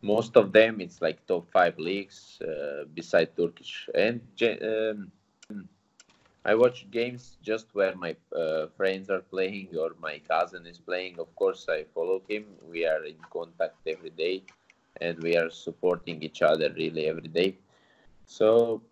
most 0.02 0.38
of 0.38 0.52
them, 0.52 0.82
it's 0.82 1.02
like 1.02 1.26
top 1.26 1.50
five 1.52 1.78
leagues 1.80 2.40
uh, 2.42 2.86
beside 2.94 3.36
Turkish. 3.36 3.90
And 3.96 4.22
um, 4.62 5.12
I 6.46 6.54
watch 6.54 6.86
games 6.92 7.38
just 7.42 7.74
where 7.74 7.96
my 7.96 8.16
uh, 8.36 8.68
friends 8.78 9.10
are 9.10 9.22
playing 9.22 9.70
or 9.76 9.96
my 10.00 10.20
cousin 10.30 10.68
is 10.68 10.78
playing. 10.78 11.18
Of 11.20 11.36
course, 11.36 11.66
I 11.68 11.86
follow 11.94 12.22
him. 12.30 12.46
We 12.72 12.86
are 12.86 13.04
in 13.04 13.18
contact 13.34 13.78
every 13.88 14.12
day 14.12 14.44
and 15.02 15.18
we 15.24 15.36
are 15.36 15.50
supporting 15.50 16.22
each 16.22 16.44
other 16.44 16.72
really 16.78 17.08
every 17.08 17.30
day. 17.30 17.58
So, 18.28 18.84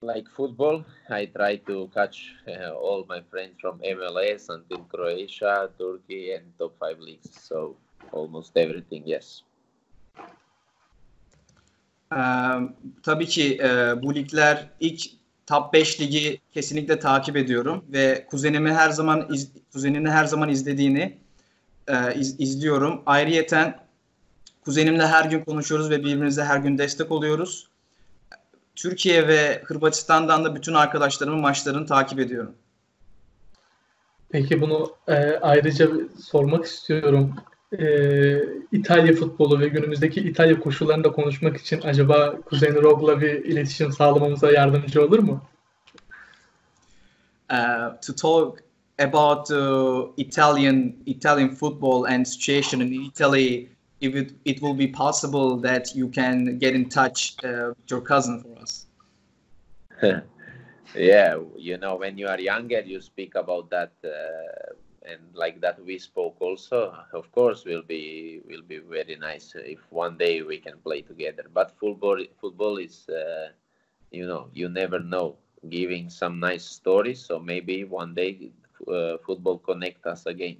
like 0.00 0.28
football, 0.28 0.84
I 1.08 1.26
try 1.26 1.56
to 1.56 1.90
catch 1.92 2.34
uh, 2.46 2.70
all 2.70 3.04
my 3.08 3.20
friends 3.20 3.56
from 3.60 3.80
MLS 3.80 4.48
until 4.48 4.84
Croatia, 4.84 5.70
Turkey, 5.76 6.34
and 6.34 6.44
top 6.56 6.78
five 6.78 7.00
leagues. 7.00 7.30
So, 7.34 7.76
almost 8.12 8.56
everything, 8.56 9.02
yes. 9.06 9.42
Ee, 12.12 12.74
tabii 13.02 13.26
ki 13.26 13.42
e, 13.62 14.02
bu 14.02 14.14
ligler 14.14 14.68
ilk 14.80 15.19
top 15.50 15.72
5 15.72 16.00
ligi 16.00 16.40
kesinlikle 16.52 16.98
takip 16.98 17.36
ediyorum 17.36 17.84
ve 17.88 18.26
kuzenimi 18.30 18.72
her 18.72 18.90
zaman 18.90 19.26
iz, 19.32 19.52
kuzenini 19.72 20.10
her 20.10 20.24
zaman 20.24 20.48
izlediğini 20.48 21.18
e, 21.88 22.14
iz, 22.14 22.40
izliyorum. 22.40 23.02
Ayrıyeten 23.06 23.80
kuzenimle 24.64 25.06
her 25.06 25.24
gün 25.24 25.40
konuşuyoruz 25.40 25.90
ve 25.90 25.98
birbirimize 25.98 26.44
her 26.44 26.58
gün 26.58 26.78
destek 26.78 27.10
oluyoruz. 27.10 27.68
Türkiye 28.76 29.28
ve 29.28 29.62
Hırvatistan'dan 29.64 30.44
da 30.44 30.54
bütün 30.54 30.74
arkadaşlarımın 30.74 31.40
maçlarını 31.40 31.86
takip 31.86 32.18
ediyorum. 32.18 32.54
Peki 34.28 34.60
bunu 34.60 34.92
e, 35.08 35.14
ayrıca 35.42 35.88
sormak 36.22 36.64
istiyorum. 36.64 37.34
E, 37.78 38.38
İtalya 38.72 39.14
futbolu 39.14 39.60
ve 39.60 39.68
günümüzdeki 39.68 40.20
İtalya 40.20 40.60
koşullarını 40.60 41.04
da 41.04 41.12
konuşmak 41.12 41.56
için 41.56 41.80
acaba 41.80 42.40
Kuzey 42.40 42.74
Rog'la 42.74 43.20
bir 43.20 43.44
iletişim 43.44 43.92
sağlamamıza 43.92 44.52
yardımcı 44.52 45.04
olur 45.04 45.18
mu? 45.18 45.42
Uh, 47.50 48.00
to 48.00 48.14
talk 48.14 48.62
about 48.98 49.46
the 49.48 50.22
Italian 50.22 50.94
Italian 51.06 51.54
football 51.54 52.04
and 52.04 52.26
situation 52.26 52.80
in 52.80 52.92
Italy, 52.92 53.68
if 54.00 54.14
it, 54.14 54.30
it 54.44 54.60
will 54.60 54.78
be 54.78 54.92
possible 54.92 55.60
that 55.62 55.96
you 55.96 56.10
can 56.10 56.58
get 56.58 56.74
in 56.74 56.88
touch 56.88 57.34
uh, 57.44 57.74
with 57.74 57.90
your 57.90 58.04
cousin 58.04 58.40
for 58.40 58.62
us. 58.62 58.86
yeah, 60.94 61.36
you 61.56 61.76
know, 61.78 61.96
when 61.96 62.18
you 62.18 62.28
are 62.28 62.40
younger, 62.40 62.80
you 62.80 63.00
speak 63.00 63.34
about 63.34 63.70
that, 63.70 63.92
uh, 64.04 64.74
and 65.02 65.20
like 65.34 65.60
that 65.60 65.82
we 65.84 65.98
spoke 65.98 66.36
also. 66.40 66.94
Of 67.12 67.30
course, 67.32 67.64
will 67.64 67.82
be 67.82 68.40
will 68.48 68.62
be 68.62 68.78
very 68.78 69.16
nice 69.16 69.54
if 69.56 69.80
one 69.90 70.16
day 70.18 70.42
we 70.42 70.58
can 70.58 70.78
play 70.78 71.02
together. 71.02 71.44
But 71.52 71.70
football, 71.78 72.18
football 72.40 72.78
is, 72.78 73.08
uh, 73.08 73.48
you 74.10 74.26
know, 74.26 74.48
you 74.52 74.68
never 74.68 75.00
know. 75.00 75.36
Giving 75.68 76.08
some 76.10 76.38
nice 76.40 76.64
stories, 76.64 77.20
so 77.24 77.38
maybe 77.38 77.84
one 77.84 78.14
day 78.14 78.50
uh, 78.86 79.18
football 79.18 79.58
connect 79.58 80.06
us 80.06 80.26
again. 80.26 80.56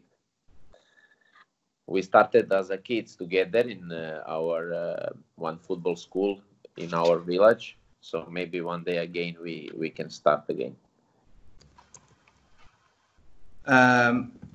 We 1.87 2.03
started 2.03 2.53
as 2.53 2.71
a 2.71 2.79
kids 2.79 3.17
together 3.17 3.61
in 3.61 3.91
uh, 3.93 4.23
our 4.27 4.73
uh, 4.73 5.11
one 5.37 5.59
football 5.59 5.97
school 5.97 6.41
in 6.77 6.95
our 6.95 7.19
village 7.19 7.77
so 8.01 8.27
maybe 8.31 8.61
one 8.61 8.83
day 8.85 8.99
again 8.99 9.37
we 9.43 9.71
we 9.77 9.91
can 9.91 10.09
start 10.11 10.45
again 10.49 10.77
Ee, 13.69 13.73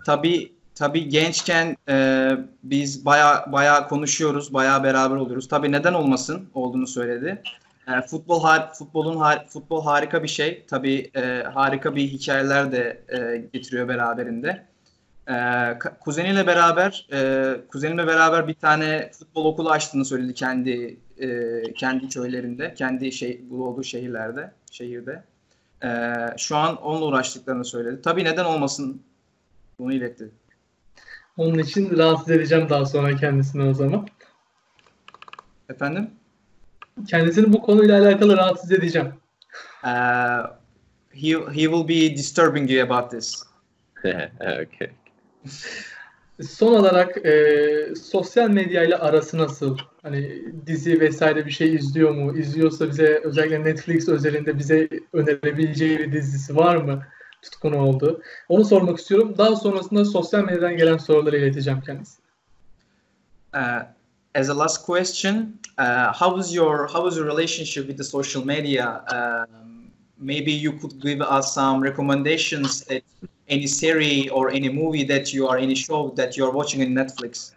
tabii 0.05 0.53
tabii 0.75 1.09
gençken 1.09 1.77
e, 1.89 2.29
biz 2.63 3.05
baya 3.05 3.45
baya 3.51 3.87
konuşuyoruz, 3.87 4.53
baya 4.53 4.83
beraber 4.83 5.15
oluyoruz. 5.15 5.47
Tabii 5.47 5.71
neden 5.71 5.93
olmasın 5.93 6.49
olduğunu 6.53 6.87
söyledi. 6.87 7.41
E, 7.87 8.01
futbol 8.01 8.43
har- 8.43 8.73
futbolun 8.73 9.15
har- 9.17 9.47
futbol 9.47 9.83
harika 9.83 10.23
bir 10.23 10.27
şey. 10.27 10.65
Tabii 10.69 11.11
e, 11.15 11.43
harika 11.53 11.95
bir 11.95 12.07
hikayeler 12.07 12.71
de 12.71 13.01
e, 13.09 13.37
getiriyor 13.53 13.87
beraberinde. 13.87 14.65
E, 15.29 15.33
kuzeniyle 15.99 16.47
beraber 16.47 17.07
e, 17.13 17.51
kuzenimle 17.71 18.07
beraber 18.07 18.47
bir 18.47 18.53
tane 18.53 19.11
futbol 19.19 19.45
okulu 19.45 19.69
açtığını 19.69 20.05
söyledi 20.05 20.33
kendi 20.33 20.97
e, 21.17 21.61
kendi 21.73 22.09
köylerinde, 22.09 22.73
kendi 22.73 23.11
şey 23.11 23.41
bu 23.49 23.65
olduğu 23.65 23.83
şehirlerde, 23.83 24.51
şehirde. 24.71 25.23
Ee, 25.83 26.13
şu 26.37 26.57
an 26.57 26.81
onunla 26.81 27.05
uğraştıklarını 27.05 27.65
söyledi. 27.65 28.01
Tabii 28.01 28.23
neden 28.23 28.45
olmasın 28.45 29.03
bunu 29.79 29.93
iletti. 29.93 30.31
Onun 31.37 31.57
için 31.57 31.97
rahatsız 31.97 32.31
edeceğim 32.31 32.69
daha 32.69 32.85
sonra 32.85 33.15
kendisini 33.15 33.63
o 33.63 33.73
zaman. 33.73 34.07
Efendim? 35.69 36.11
Kendisini 37.07 37.53
bu 37.53 37.61
konuyla 37.61 38.01
alakalı 38.01 38.37
rahatsız 38.37 38.71
edeceğim. 38.71 39.13
Ee, 39.85 39.89
he, 41.11 41.31
he 41.31 41.63
will 41.63 41.87
be 41.87 42.15
disturbing 42.15 42.71
you 42.71 42.83
about 42.83 43.11
this. 43.11 43.43
okay 44.41 44.91
Son 46.43 46.73
olarak 46.73 47.25
e, 47.25 47.93
sosyal 47.95 48.49
medya 48.49 48.83
ile 48.83 48.95
arası 48.95 49.37
nasıl? 49.37 49.77
Hani 50.01 50.45
dizi 50.65 50.99
vesaire 50.99 51.45
bir 51.45 51.51
şey 51.51 51.75
izliyor 51.75 52.11
mu? 52.11 52.37
İzliyorsa 52.37 52.89
bize 52.89 53.21
özellikle 53.23 53.63
Netflix 53.63 54.09
özelinde 54.09 54.57
bize 54.57 54.89
önerebileceği 55.13 55.99
bir 55.99 56.11
dizisi 56.11 56.55
var 56.55 56.75
mı? 56.75 57.03
Tutkunu 57.41 57.77
oldu. 57.77 58.21
Onu 58.49 58.65
sormak 58.65 58.99
istiyorum. 58.99 59.35
Daha 59.37 59.55
sonrasında 59.55 60.05
sosyal 60.05 60.43
medyadan 60.43 60.77
gelen 60.77 60.97
soruları 60.97 61.37
ileteceğim 61.37 61.81
kendisine. 61.81 62.25
Uh, 63.53 63.81
as 64.35 64.49
a 64.49 64.59
last 64.59 64.85
question, 64.85 65.59
uh, 65.79 66.13
how 66.13 66.35
was 66.35 66.55
your 66.55 66.87
how 66.87 67.09
was 67.09 67.17
your 67.17 67.27
relationship 67.27 67.87
with 67.87 67.97
the 67.97 68.03
social 68.03 68.45
media? 68.45 69.05
Um, 69.13 69.74
maybe 70.25 70.51
you 70.51 70.73
could 70.73 70.99
give 70.99 71.21
us 71.21 71.53
some 71.53 71.81
recommendations 71.81 72.83
that 72.85 73.03
any 73.47 73.67
series 73.67 74.29
or 74.31 74.49
any 74.49 74.69
movie 74.69 75.03
that 75.03 75.31
you 75.33 75.47
are 75.47 75.57
any 75.57 75.75
show 75.75 76.09
that 76.15 76.35
you 76.35 76.43
are 76.45 76.51
watching 76.51 76.81
in 76.81 76.93
Netflix. 76.93 77.53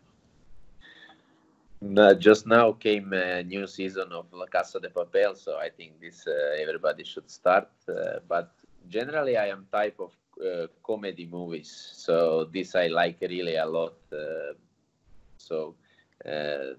Uh, 1.96 2.12
just 2.14 2.46
now 2.46 2.72
came 2.72 3.12
a 3.12 3.42
new 3.42 3.66
season 3.66 4.12
of 4.12 4.26
La 4.32 4.46
Casa 4.46 4.78
de 4.80 4.88
Papel, 4.88 5.36
so 5.36 5.56
I 5.58 5.70
think 5.70 6.00
this 6.00 6.26
uh, 6.26 6.60
everybody 6.60 7.04
should 7.04 7.30
start. 7.30 7.70
Uh, 7.88 8.18
but 8.28 8.52
generally, 8.88 9.36
I 9.36 9.46
am 9.46 9.66
type 9.72 9.98
of 10.00 10.12
uh, 10.44 10.66
comedy 10.82 11.26
movies, 11.26 11.70
so 11.94 12.44
this 12.52 12.74
I 12.74 12.88
like 12.88 13.18
really 13.22 13.56
a 13.56 13.66
lot. 13.66 13.94
Uh, 14.12 14.54
so 15.38 15.74
uh, 16.26 16.74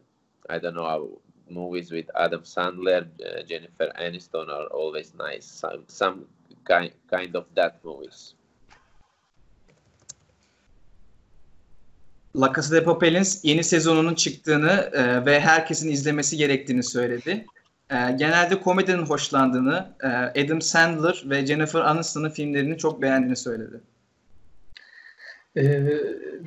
I 0.49 0.59
don't 0.59 0.75
know 0.75 0.85
how 0.85 1.09
movies 1.49 1.89
with 1.89 2.09
Adam 2.13 2.41
Sandler, 2.43 3.07
Jennifer 3.47 3.91
Aniston 3.95 4.49
are 4.49 4.67
always 4.67 5.13
nice. 5.15 5.45
Some 5.45 5.83
some 5.87 6.25
kind 6.65 6.91
kind 7.09 7.35
of 7.35 7.45
that 7.55 7.83
movies. 7.83 8.35
La 12.35 12.53
Casa 12.53 12.75
de 12.75 12.83
Papel'in 12.83 13.23
yeni 13.43 13.63
sezonunun 13.63 14.15
çıktığını 14.15 14.89
e, 14.93 15.25
ve 15.25 15.39
herkesin 15.39 15.91
izlemesi 15.91 16.37
gerektiğini 16.37 16.83
söyledi. 16.83 17.45
E, 17.89 17.95
genelde 18.11 18.61
komedinin 18.61 19.05
hoşlandığını, 19.05 19.93
e, 20.03 20.07
Adam 20.43 20.61
Sandler 20.61 21.23
ve 21.25 21.45
Jennifer 21.45 21.79
Aniston'un 21.79 22.29
filmlerini 22.29 22.77
çok 22.77 23.01
beğendiğini 23.01 23.35
söyledi. 23.35 23.81
E, 25.59 25.87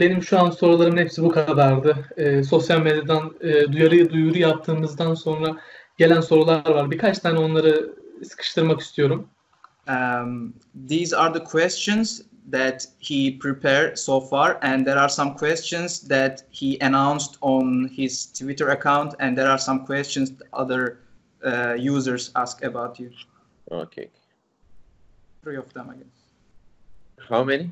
benim 0.00 0.22
şu 0.22 0.38
an 0.38 0.50
sorularımın 0.50 0.96
hepsi 0.96 1.22
bu 1.22 1.28
kadardı. 1.28 1.96
E, 2.16 2.42
sosyal 2.42 2.80
medyadan 2.80 3.34
e, 3.40 3.72
duyarı 3.72 4.10
duyuru 4.10 4.38
yaptığımızdan 4.38 5.14
sonra 5.14 5.56
gelen 5.96 6.20
sorular 6.20 6.70
var. 6.70 6.90
Birkaç 6.90 7.18
tane 7.18 7.38
onları 7.38 7.94
sıkıştırmak 8.24 8.80
istiyorum. 8.80 9.28
Um, 9.88 10.54
these 10.88 11.16
are 11.16 11.32
the 11.32 11.44
questions 11.44 12.22
that 12.52 12.88
he 13.00 13.38
prepared 13.38 13.98
so 13.98 14.20
far 14.20 14.58
and 14.62 14.86
there 14.86 14.98
are 14.98 15.08
some 15.08 15.34
questions 15.34 16.08
that 16.08 16.44
he 16.50 16.78
announced 16.80 17.36
on 17.40 17.88
his 17.88 18.32
twitter 18.32 18.68
account 18.68 19.14
and 19.18 19.36
there 19.36 19.48
are 19.48 19.58
some 19.58 19.84
questions 19.86 20.32
other 20.52 20.98
uh, 21.44 21.74
users 21.74 22.30
ask 22.34 22.64
about 22.64 22.98
you 22.98 23.10
okay 23.70 24.08
three 25.42 25.56
of 25.56 25.72
them 25.72 25.90
i 25.90 25.96
guess 25.96 27.28
how 27.28 27.44
many 27.44 27.70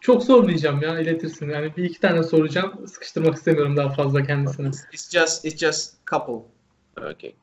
çok 0.00 0.24
sormayacağım 0.24 0.82
ya 0.82 1.00
iletirsin. 1.00 1.50
Yani 1.50 1.76
bir 1.76 1.84
iki 1.84 2.00
tane 2.00 2.22
soracağım. 2.22 2.86
Sıkıştırmak 2.86 3.34
istemiyorum 3.34 3.76
daha 3.76 3.90
fazla 3.90 4.22
kendisini. 4.22 4.68
It's 4.68 5.10
just 5.10 5.44
it's 5.44 5.60
just 5.60 5.94
couple. 6.10 6.50
Okay. 6.96 7.34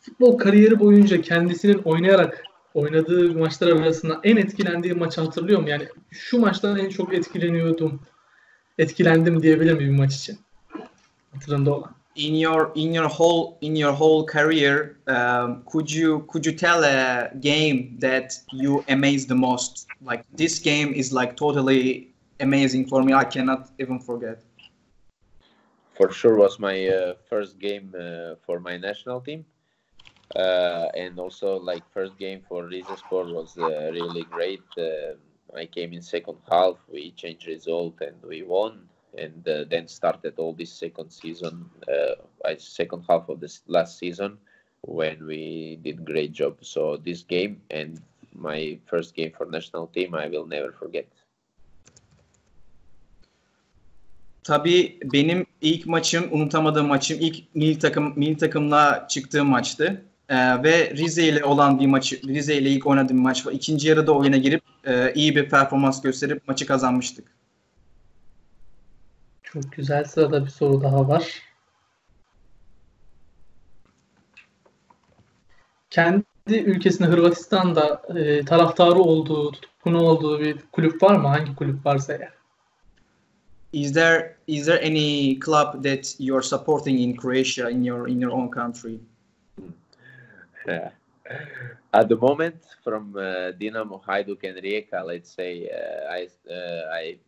futbol 0.00 0.38
kariyeri 0.38 0.80
boyunca 0.80 1.20
kendisinin 1.20 1.78
oynayarak 1.78 2.44
oynadığı 2.74 3.38
maçlar 3.38 3.68
arasında 3.68 4.20
en 4.24 4.36
etkilendiği 4.36 4.94
maçı 4.94 5.20
hatırlıyor 5.20 5.60
mu? 5.60 5.68
Yani 5.68 5.88
şu 6.10 6.38
maçtan 6.38 6.78
en 6.78 6.88
çok 6.88 7.14
etkileniyordum, 7.14 8.00
etkilendim 8.78 9.42
diyebilir 9.42 9.72
mi 9.72 9.80
bir 9.80 9.90
maç 9.90 10.16
için? 10.16 10.38
Hatırında 11.34 11.74
olan. 11.74 11.94
In 12.14 12.34
your 12.34 12.72
in 12.74 12.92
your 12.92 13.08
whole 13.08 13.58
in 13.62 13.74
your 13.76 13.92
whole 13.92 14.24
career, 14.26 14.98
um, 15.06 15.62
could 15.66 15.90
you 15.90 16.26
could 16.28 16.44
you 16.44 16.52
tell 16.52 16.84
a 16.84 17.30
game 17.40 17.96
that 18.00 18.34
you 18.50 18.84
amazed 18.88 19.28
the 19.28 19.34
most? 19.34 19.88
Like 20.02 20.24
this 20.32 20.58
game 20.58 20.92
is 20.92 21.12
like 21.12 21.36
totally 21.36 22.12
amazing 22.40 22.86
for 22.86 23.02
me. 23.02 23.14
I 23.14 23.24
cannot 23.24 23.70
even 23.78 23.98
forget. 23.98 24.42
For 25.94 26.10
sure, 26.10 26.36
was 26.36 26.58
my 26.58 26.86
uh, 26.88 27.14
first 27.28 27.58
game 27.58 27.94
uh, 27.98 28.34
for 28.44 28.60
my 28.60 28.76
national 28.76 29.20
team. 29.20 29.44
uh, 30.36 30.88
and 30.94 31.18
also 31.18 31.58
like 31.60 31.84
first 31.90 32.16
game 32.18 32.40
for 32.48 32.66
Rize 32.66 32.98
Sport 32.98 33.28
was 33.28 33.56
uh, 33.58 33.90
really 33.92 34.24
great. 34.24 34.66
Uh, 34.78 35.14
I 35.56 35.66
came 35.66 35.92
in 35.92 36.02
second 36.02 36.38
half, 36.50 36.76
we 36.88 37.12
changed 37.12 37.46
result 37.46 38.00
and 38.00 38.16
we 38.22 38.42
won, 38.42 38.88
and 39.18 39.48
uh, 39.48 39.64
then 39.70 39.88
started 39.88 40.34
all 40.38 40.54
this 40.54 40.72
second 40.72 41.10
season, 41.10 41.64
uh, 41.88 42.54
second 42.58 43.04
half 43.08 43.28
of 43.28 43.40
this 43.40 43.62
last 43.68 43.98
season 43.98 44.38
when 44.82 45.18
we 45.26 45.78
did 45.84 46.04
great 46.04 46.32
job. 46.32 46.56
So 46.60 46.96
this 46.96 47.22
game 47.22 47.60
and 47.70 48.00
my 48.34 48.78
first 48.86 49.14
game 49.14 49.32
for 49.36 49.46
national 49.46 49.86
team, 49.86 50.14
I 50.14 50.28
will 50.28 50.46
never 50.46 50.72
forget. 50.72 51.06
Tabii 54.44 54.98
benim 55.04 55.46
ilk 55.60 55.86
maçım, 55.86 56.28
unutamadığım 56.30 56.86
maçım 56.86 57.18
ilk 57.20 57.54
milli 57.54 57.78
takım 57.78 58.12
milli 58.16 58.36
takımla 58.36 59.06
çıktığım 59.08 59.48
maçtı. 59.48 60.02
Ee, 60.28 60.62
ve 60.62 60.90
Rize 60.90 61.24
ile 61.24 61.44
olan 61.44 61.80
bir 61.80 61.86
maçı, 61.86 62.22
Rize 62.28 62.56
ile 62.56 62.70
ilk 62.70 62.86
oynadığım 62.86 63.22
maç. 63.22 63.46
İkinci 63.52 63.88
yarıda 63.88 64.12
oyuna 64.12 64.36
girip 64.36 64.62
e, 64.86 65.12
iyi 65.14 65.36
bir 65.36 65.48
performans 65.48 66.02
gösterip 66.02 66.48
maçı 66.48 66.66
kazanmıştık. 66.66 67.41
Çok 69.52 69.72
güzel. 69.72 70.04
Sırada 70.04 70.44
bir 70.44 70.50
soru 70.50 70.82
daha 70.82 71.08
var. 71.08 71.42
Kendi 75.90 76.24
ülkesinde 76.48 77.08
Hırvatistan'da 77.08 78.02
e, 78.18 78.44
taraftarı 78.44 78.98
olduğu, 78.98 79.52
tutkunu 79.52 80.02
olduğu 80.02 80.40
bir 80.40 80.58
kulüp 80.72 81.02
var 81.02 81.16
mı? 81.16 81.28
Hangi 81.28 81.54
kulüp 81.54 81.86
varsa 81.86 82.12
eğer? 82.12 82.32
Is 83.72 83.92
there 83.92 84.36
is 84.46 84.66
there 84.66 84.86
any 84.86 85.40
club 85.40 85.84
that 85.84 86.14
you're 86.18 86.42
supporting 86.42 87.00
in 87.00 87.16
Croatia 87.16 87.70
in 87.70 87.84
your 87.84 88.08
in 88.08 88.20
your 88.20 88.32
own 88.32 88.50
country? 88.50 89.00
At 91.92 92.08
the 92.08 92.14
moment, 92.14 92.54
from 92.84 93.14
uh, 93.16 93.52
Dinamo, 93.60 94.02
Hajduk, 94.02 94.44
and 94.44 94.62
Rijeka, 94.62 95.06
let's 95.06 95.34
say 95.34 95.68
uh, 95.68 96.14
I 96.14 96.28
uh, 96.50 97.00
I 97.02 97.18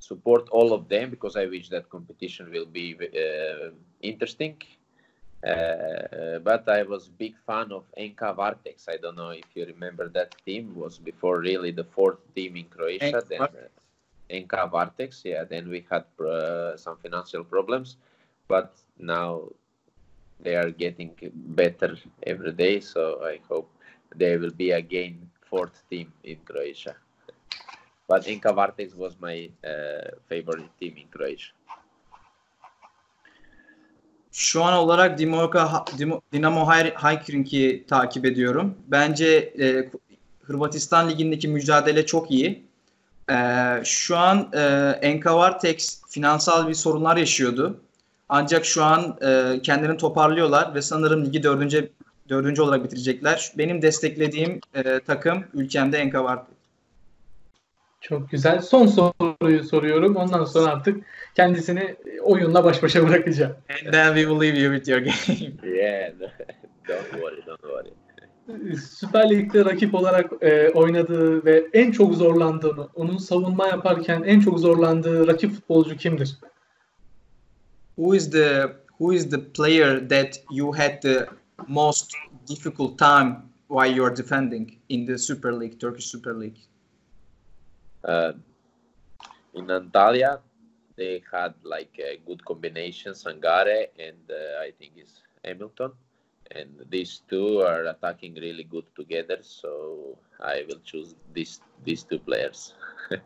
support 0.00 0.48
all 0.50 0.72
of 0.72 0.88
them 0.88 1.10
because 1.10 1.36
I 1.36 1.46
wish 1.46 1.68
that 1.70 1.88
competition 1.90 2.50
will 2.50 2.66
be 2.66 2.96
uh, 3.00 3.70
interesting. 4.00 4.56
Uh, 5.46 6.38
but 6.42 6.68
I 6.68 6.82
was 6.82 7.08
big 7.08 7.36
fan 7.46 7.70
of 7.70 7.84
NK 7.98 8.20
Vartex. 8.36 8.88
I 8.88 8.96
don't 8.96 9.16
know 9.16 9.30
if 9.30 9.44
you 9.54 9.66
remember 9.66 10.08
that 10.08 10.34
team 10.44 10.74
was 10.74 10.98
before 10.98 11.38
really 11.38 11.70
the 11.70 11.84
fourth 11.84 12.18
team 12.34 12.56
in 12.56 12.64
Croatia. 12.64 13.18
NK 13.18 13.28
then 13.28 13.40
uh, 13.42 13.46
NK 14.32 14.52
Vartex, 14.72 15.24
yeah. 15.24 15.44
Then 15.44 15.68
we 15.68 15.86
had 15.88 16.04
some 16.76 16.96
financial 16.96 17.44
problems, 17.44 17.96
but 18.48 18.74
now 18.98 19.44
they 20.40 20.56
are 20.56 20.70
getting 20.70 21.12
better 21.32 21.96
every 22.26 22.52
day. 22.52 22.80
So 22.80 23.20
I 23.24 23.38
hope 23.48 23.70
they 24.14 24.36
will 24.36 24.50
be 24.50 24.72
again 24.72 25.30
fourth 25.48 25.82
team 25.88 26.12
in 26.24 26.38
Croatia. 26.44 26.96
But 28.08 28.26
Inka 28.26 28.56
Vartex 28.56 28.90
was 28.94 29.12
my 29.20 29.50
uh, 29.64 30.10
favorite 30.28 30.70
team 30.80 30.96
in 30.96 31.06
Croatia. 31.12 31.52
Şu 34.32 34.64
an 34.64 34.72
olarak 34.72 35.18
Dimoka, 35.18 35.84
Dinamo 36.32 36.66
Haykrink'i 36.94 37.84
takip 37.88 38.24
ediyorum. 38.24 38.74
Bence 38.86 39.26
e, 39.60 39.90
Hırvatistan 40.42 41.10
Ligi'ndeki 41.10 41.48
mücadele 41.48 42.06
çok 42.06 42.30
iyi. 42.30 42.64
E, 43.30 43.36
şu 43.84 44.16
an 44.16 44.50
e, 44.52 44.60
Enka 45.02 45.36
Vartex 45.36 46.02
finansal 46.08 46.68
bir 46.68 46.74
sorunlar 46.74 47.16
yaşıyordu. 47.16 47.80
Ancak 48.28 48.64
şu 48.64 48.84
an 48.84 49.18
e, 49.22 49.60
kendilerini 49.62 49.96
toparlıyorlar 49.96 50.74
ve 50.74 50.82
sanırım 50.82 51.24
ligi 51.24 51.42
dördüncü, 51.42 51.90
dördüncü 52.28 52.62
olarak 52.62 52.84
bitirecekler. 52.84 53.52
Benim 53.58 53.82
desteklediğim 53.82 54.60
e, 54.74 55.00
takım 55.00 55.44
ülkemde 55.54 55.98
Enka 55.98 56.24
vardı. 56.24 56.50
Çok 58.00 58.30
güzel. 58.30 58.60
Son 58.60 58.86
soruyu 58.86 59.64
soruyorum. 59.64 60.16
Ondan 60.16 60.44
sonra 60.44 60.72
artık 60.72 61.04
kendisini 61.34 61.96
oyunla 62.22 62.64
baş 62.64 62.82
başa 62.82 63.08
bırakacağım. 63.08 63.56
And 63.70 63.92
then 63.92 64.14
we 64.14 64.20
will 64.20 64.40
leave 64.40 64.58
you 64.58 64.76
with 64.76 64.88
your 64.88 65.00
game. 65.00 65.52
yeah, 65.76 66.12
don't 66.88 67.10
worry, 67.10 67.46
don't 67.46 67.60
worry. 67.60 67.90
Süper 68.76 69.30
Lig'de 69.30 69.64
rakip 69.64 69.94
olarak 69.94 70.32
e, 70.40 70.68
oynadığı 70.68 71.44
ve 71.44 71.66
en 71.72 71.92
çok 71.92 72.14
zorlandığını, 72.14 72.88
onun 72.94 73.16
savunma 73.16 73.66
yaparken 73.66 74.22
en 74.26 74.40
çok 74.40 74.58
zorlandığı 74.58 75.26
rakip 75.26 75.52
futbolcu 75.52 75.96
kimdir? 75.96 76.38
who 77.98 78.12
is 78.12 78.30
the 78.30 78.76
who 78.98 79.10
is 79.10 79.26
the 79.26 79.38
player 79.38 79.98
that 79.98 80.38
you 80.50 80.70
had 80.72 81.02
the 81.02 81.28
most 81.66 82.14
difficult 82.46 82.96
time 82.96 83.42
why 83.66 83.86
you're 83.86 84.14
defending 84.14 84.78
in 84.88 85.04
the 85.04 85.18
Super 85.18 85.52
League, 85.52 85.78
Turkish 85.80 86.06
Super 86.06 86.32
League? 86.32 86.60
Uh, 88.08 88.32
in 89.54 89.66
Antalya, 89.66 90.40
they 90.96 91.22
had 91.30 91.52
like 91.62 91.94
a 91.98 92.18
good 92.26 92.42
combination, 92.44 93.12
Sangare 93.12 93.88
and 93.98 94.24
uh, 94.30 94.62
I 94.66 94.72
think 94.78 94.92
it's 94.96 95.20
Hamilton. 95.44 95.92
And 96.50 96.70
these 96.88 97.20
two 97.28 97.60
are 97.60 97.84
attacking 97.84 98.34
really 98.36 98.64
good 98.64 98.86
together, 98.96 99.38
so 99.42 100.16
I 100.40 100.64
will 100.66 100.80
choose 100.82 101.14
these 101.34 101.60
these 101.84 102.02
two 102.02 102.18
players. 102.18 102.72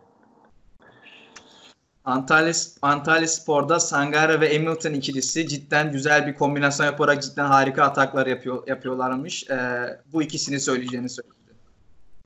Antalya, 2.04 2.54
Antalya 2.82 3.28
Spor'da 3.28 3.78
Sangare 3.80 4.40
ve 4.40 4.54
Hamilton 4.54 4.94
ikilisi 4.94 5.48
cidden 5.48 5.92
güzel 5.92 6.26
bir 6.26 6.34
kombinasyon 6.34 6.86
yaparak 6.86 7.22
cidden 7.22 7.46
harika 7.46 7.84
ataklar 7.84 8.26
yapıyor, 8.26 8.68
yapıyorlarmış. 8.68 9.50
Ee, 9.50 10.00
bu 10.12 10.22
ikisini 10.22 10.60
söyleyeceğini 10.60 11.08
söyledi. 11.08 11.41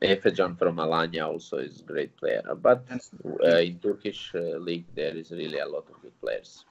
Efecan 0.03 0.57
from 0.57 0.79
Alanya 0.79 1.27
also 1.27 1.59
is 1.59 1.81
a 1.81 1.93
great 1.93 2.17
player, 2.17 2.43
but 2.57 2.81
uh, 3.43 3.63
in 3.63 3.79
Turkish 3.79 4.35
uh, 4.35 4.59
league 4.67 4.85
there 4.95 5.19
is 5.19 5.31
really 5.31 5.61
a 5.61 5.67
lot 5.67 5.85
of 5.91 6.03
good 6.03 6.21
players. 6.23 6.65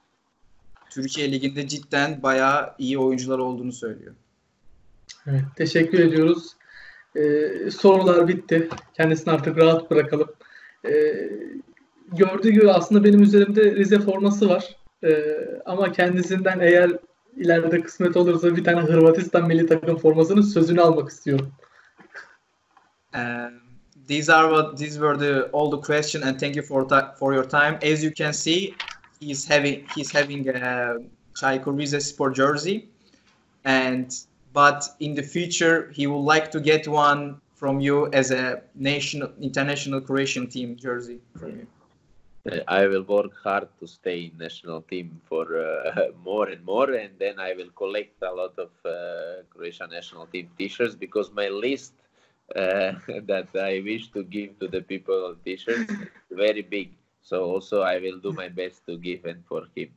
Türkiye 0.90 1.32
Ligi'nde 1.32 1.68
cidden 1.68 2.22
bayağı 2.22 2.74
iyi 2.78 2.98
oyuncular 2.98 3.38
olduğunu 3.38 3.72
söylüyor. 3.72 4.14
Evet, 5.26 5.42
teşekkür 5.56 5.98
ediyoruz. 5.98 6.52
Ee, 7.16 7.70
sorular 7.70 8.28
bitti. 8.28 8.68
Kendisini 8.94 9.34
artık 9.34 9.58
rahat 9.58 9.90
bırakalım. 9.90 10.28
Ee, 10.88 11.30
gördüğü 12.12 12.50
gibi 12.50 12.70
aslında 12.70 13.04
benim 13.04 13.22
üzerimde 13.22 13.74
Rize 13.74 13.98
forması 13.98 14.48
var. 14.48 14.76
Ee, 15.04 15.36
ama 15.64 15.92
kendisinden 15.92 16.60
eğer 16.60 16.90
ileride 17.36 17.80
kısmet 17.80 18.16
olursa 18.16 18.56
bir 18.56 18.64
tane 18.64 18.80
Hırvatistan 18.80 19.46
milli 19.48 19.66
takım 19.66 19.96
formasının 19.96 20.42
sözünü 20.42 20.80
almak 20.80 21.10
istiyorum. 21.10 21.52
Um, 23.16 23.60
these 24.06 24.28
are 24.28 24.50
what 24.50 24.76
these 24.76 24.98
were 24.98 25.16
the 25.16 25.44
all 25.56 25.70
the 25.70 25.78
question 25.78 26.22
and 26.22 26.38
thank 26.38 26.54
you 26.54 26.62
for 26.62 26.86
for 27.18 27.32
your 27.32 27.44
time. 27.44 27.78
As 27.82 28.04
you 28.04 28.10
can 28.10 28.32
see, 28.32 28.74
he's 29.20 29.44
having 29.44 29.86
he's 29.94 30.10
having 30.10 30.48
a 30.48 30.98
Çaykur 31.34 31.74
Rizespor 31.80 32.34
jersey, 32.34 32.88
and 33.64 34.08
but 34.52 34.80
in 35.00 35.14
the 35.14 35.22
future 35.22 35.90
he 35.92 36.06
would 36.06 36.26
like 36.34 36.50
to 36.50 36.60
get 36.60 36.86
one 36.86 37.40
from 37.54 37.80
you 37.80 37.96
as 38.12 38.30
a 38.30 38.62
national 38.74 39.30
international 39.40 40.00
Croatian 40.00 40.46
team 40.46 40.76
jersey 40.76 41.18
from 41.38 41.50
you. 41.58 41.66
Uh, 42.48 42.60
I 42.68 42.86
will 42.86 43.02
work 43.02 43.32
hard 43.42 43.68
to 43.80 43.86
stay 43.86 44.18
in 44.26 44.38
national 44.38 44.82
team 44.82 45.20
for 45.28 45.44
uh, 45.58 46.08
more 46.24 46.48
and 46.48 46.64
more, 46.64 46.90
and 46.92 47.10
then 47.18 47.40
I 47.40 47.54
will 47.54 47.70
collect 47.82 48.22
a 48.22 48.32
lot 48.32 48.54
of 48.58 48.70
uh, 48.84 49.42
Croatian 49.50 49.90
national 49.90 50.26
team 50.26 50.48
T-shirts 50.56 50.94
because 50.94 51.32
my 51.32 51.48
list 51.48 51.94
uh, 52.54 52.94
that 53.28 53.48
I 53.54 53.78
wish 53.78 54.08
to 54.12 54.22
give 54.22 54.58
to 54.60 54.70
the 54.70 54.82
people 54.82 55.34
T-shirts 55.44 55.90
is 56.30 56.38
very 56.38 56.62
big. 56.62 56.88
So 57.22 57.54
also 57.54 57.82
I 57.82 58.00
will 58.00 58.20
do 58.22 58.32
my 58.32 58.56
best 58.56 58.86
to 58.86 58.96
give 58.96 59.30
and 59.30 59.44
for 59.48 59.68
him. 59.76 59.90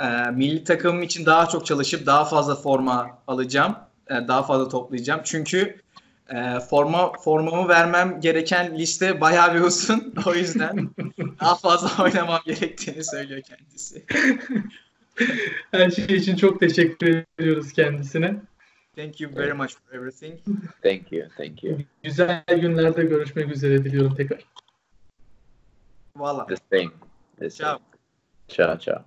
Ee, 0.00 0.30
milli 0.30 0.64
takımım 0.64 1.02
için 1.02 1.26
daha 1.26 1.48
çok 1.48 1.66
çalışıp 1.66 2.06
daha 2.06 2.24
fazla 2.24 2.54
forma 2.54 3.18
alacağım. 3.26 3.76
Ee, 4.10 4.14
daha 4.28 4.42
fazla 4.42 4.68
toplayacağım. 4.68 5.20
Çünkü 5.24 5.80
e, 6.28 6.60
forma 6.60 7.12
formamı 7.12 7.68
vermem 7.68 8.20
gereken 8.20 8.78
liste 8.78 9.20
bayağı 9.20 9.54
bir 9.54 9.60
uzun. 9.60 10.14
O 10.26 10.34
yüzden 10.34 10.90
daha 11.40 11.54
fazla 11.54 12.02
oynamam 12.04 12.40
gerektiğini 12.46 13.04
söylüyor 13.04 13.42
kendisi. 13.42 14.04
Her 15.70 15.90
şey 15.90 16.16
için 16.16 16.36
çok 16.36 16.60
teşekkür 16.60 17.24
ediyoruz 17.38 17.72
kendisine. 17.72 18.36
Thank 18.98 19.20
you 19.20 19.28
very 19.28 19.54
much 19.54 19.74
for 19.74 19.96
everything. 19.96 20.40
Thank 20.82 21.12
you, 21.12 21.28
thank 21.36 21.62
you. 21.62 21.78
Güzel 22.02 22.44
günlerde 22.48 23.02
görüşmek 23.02 23.50
üzere 23.50 23.84
diliyorum 23.84 24.14
tekrar. 24.14 24.44
Valla. 26.16 26.46
The 26.46 26.56
same. 26.56 26.90
The 27.38 27.50
same. 27.50 27.68
Ciao. 27.68 27.78
Ciao, 28.48 28.78
ciao. 28.78 29.04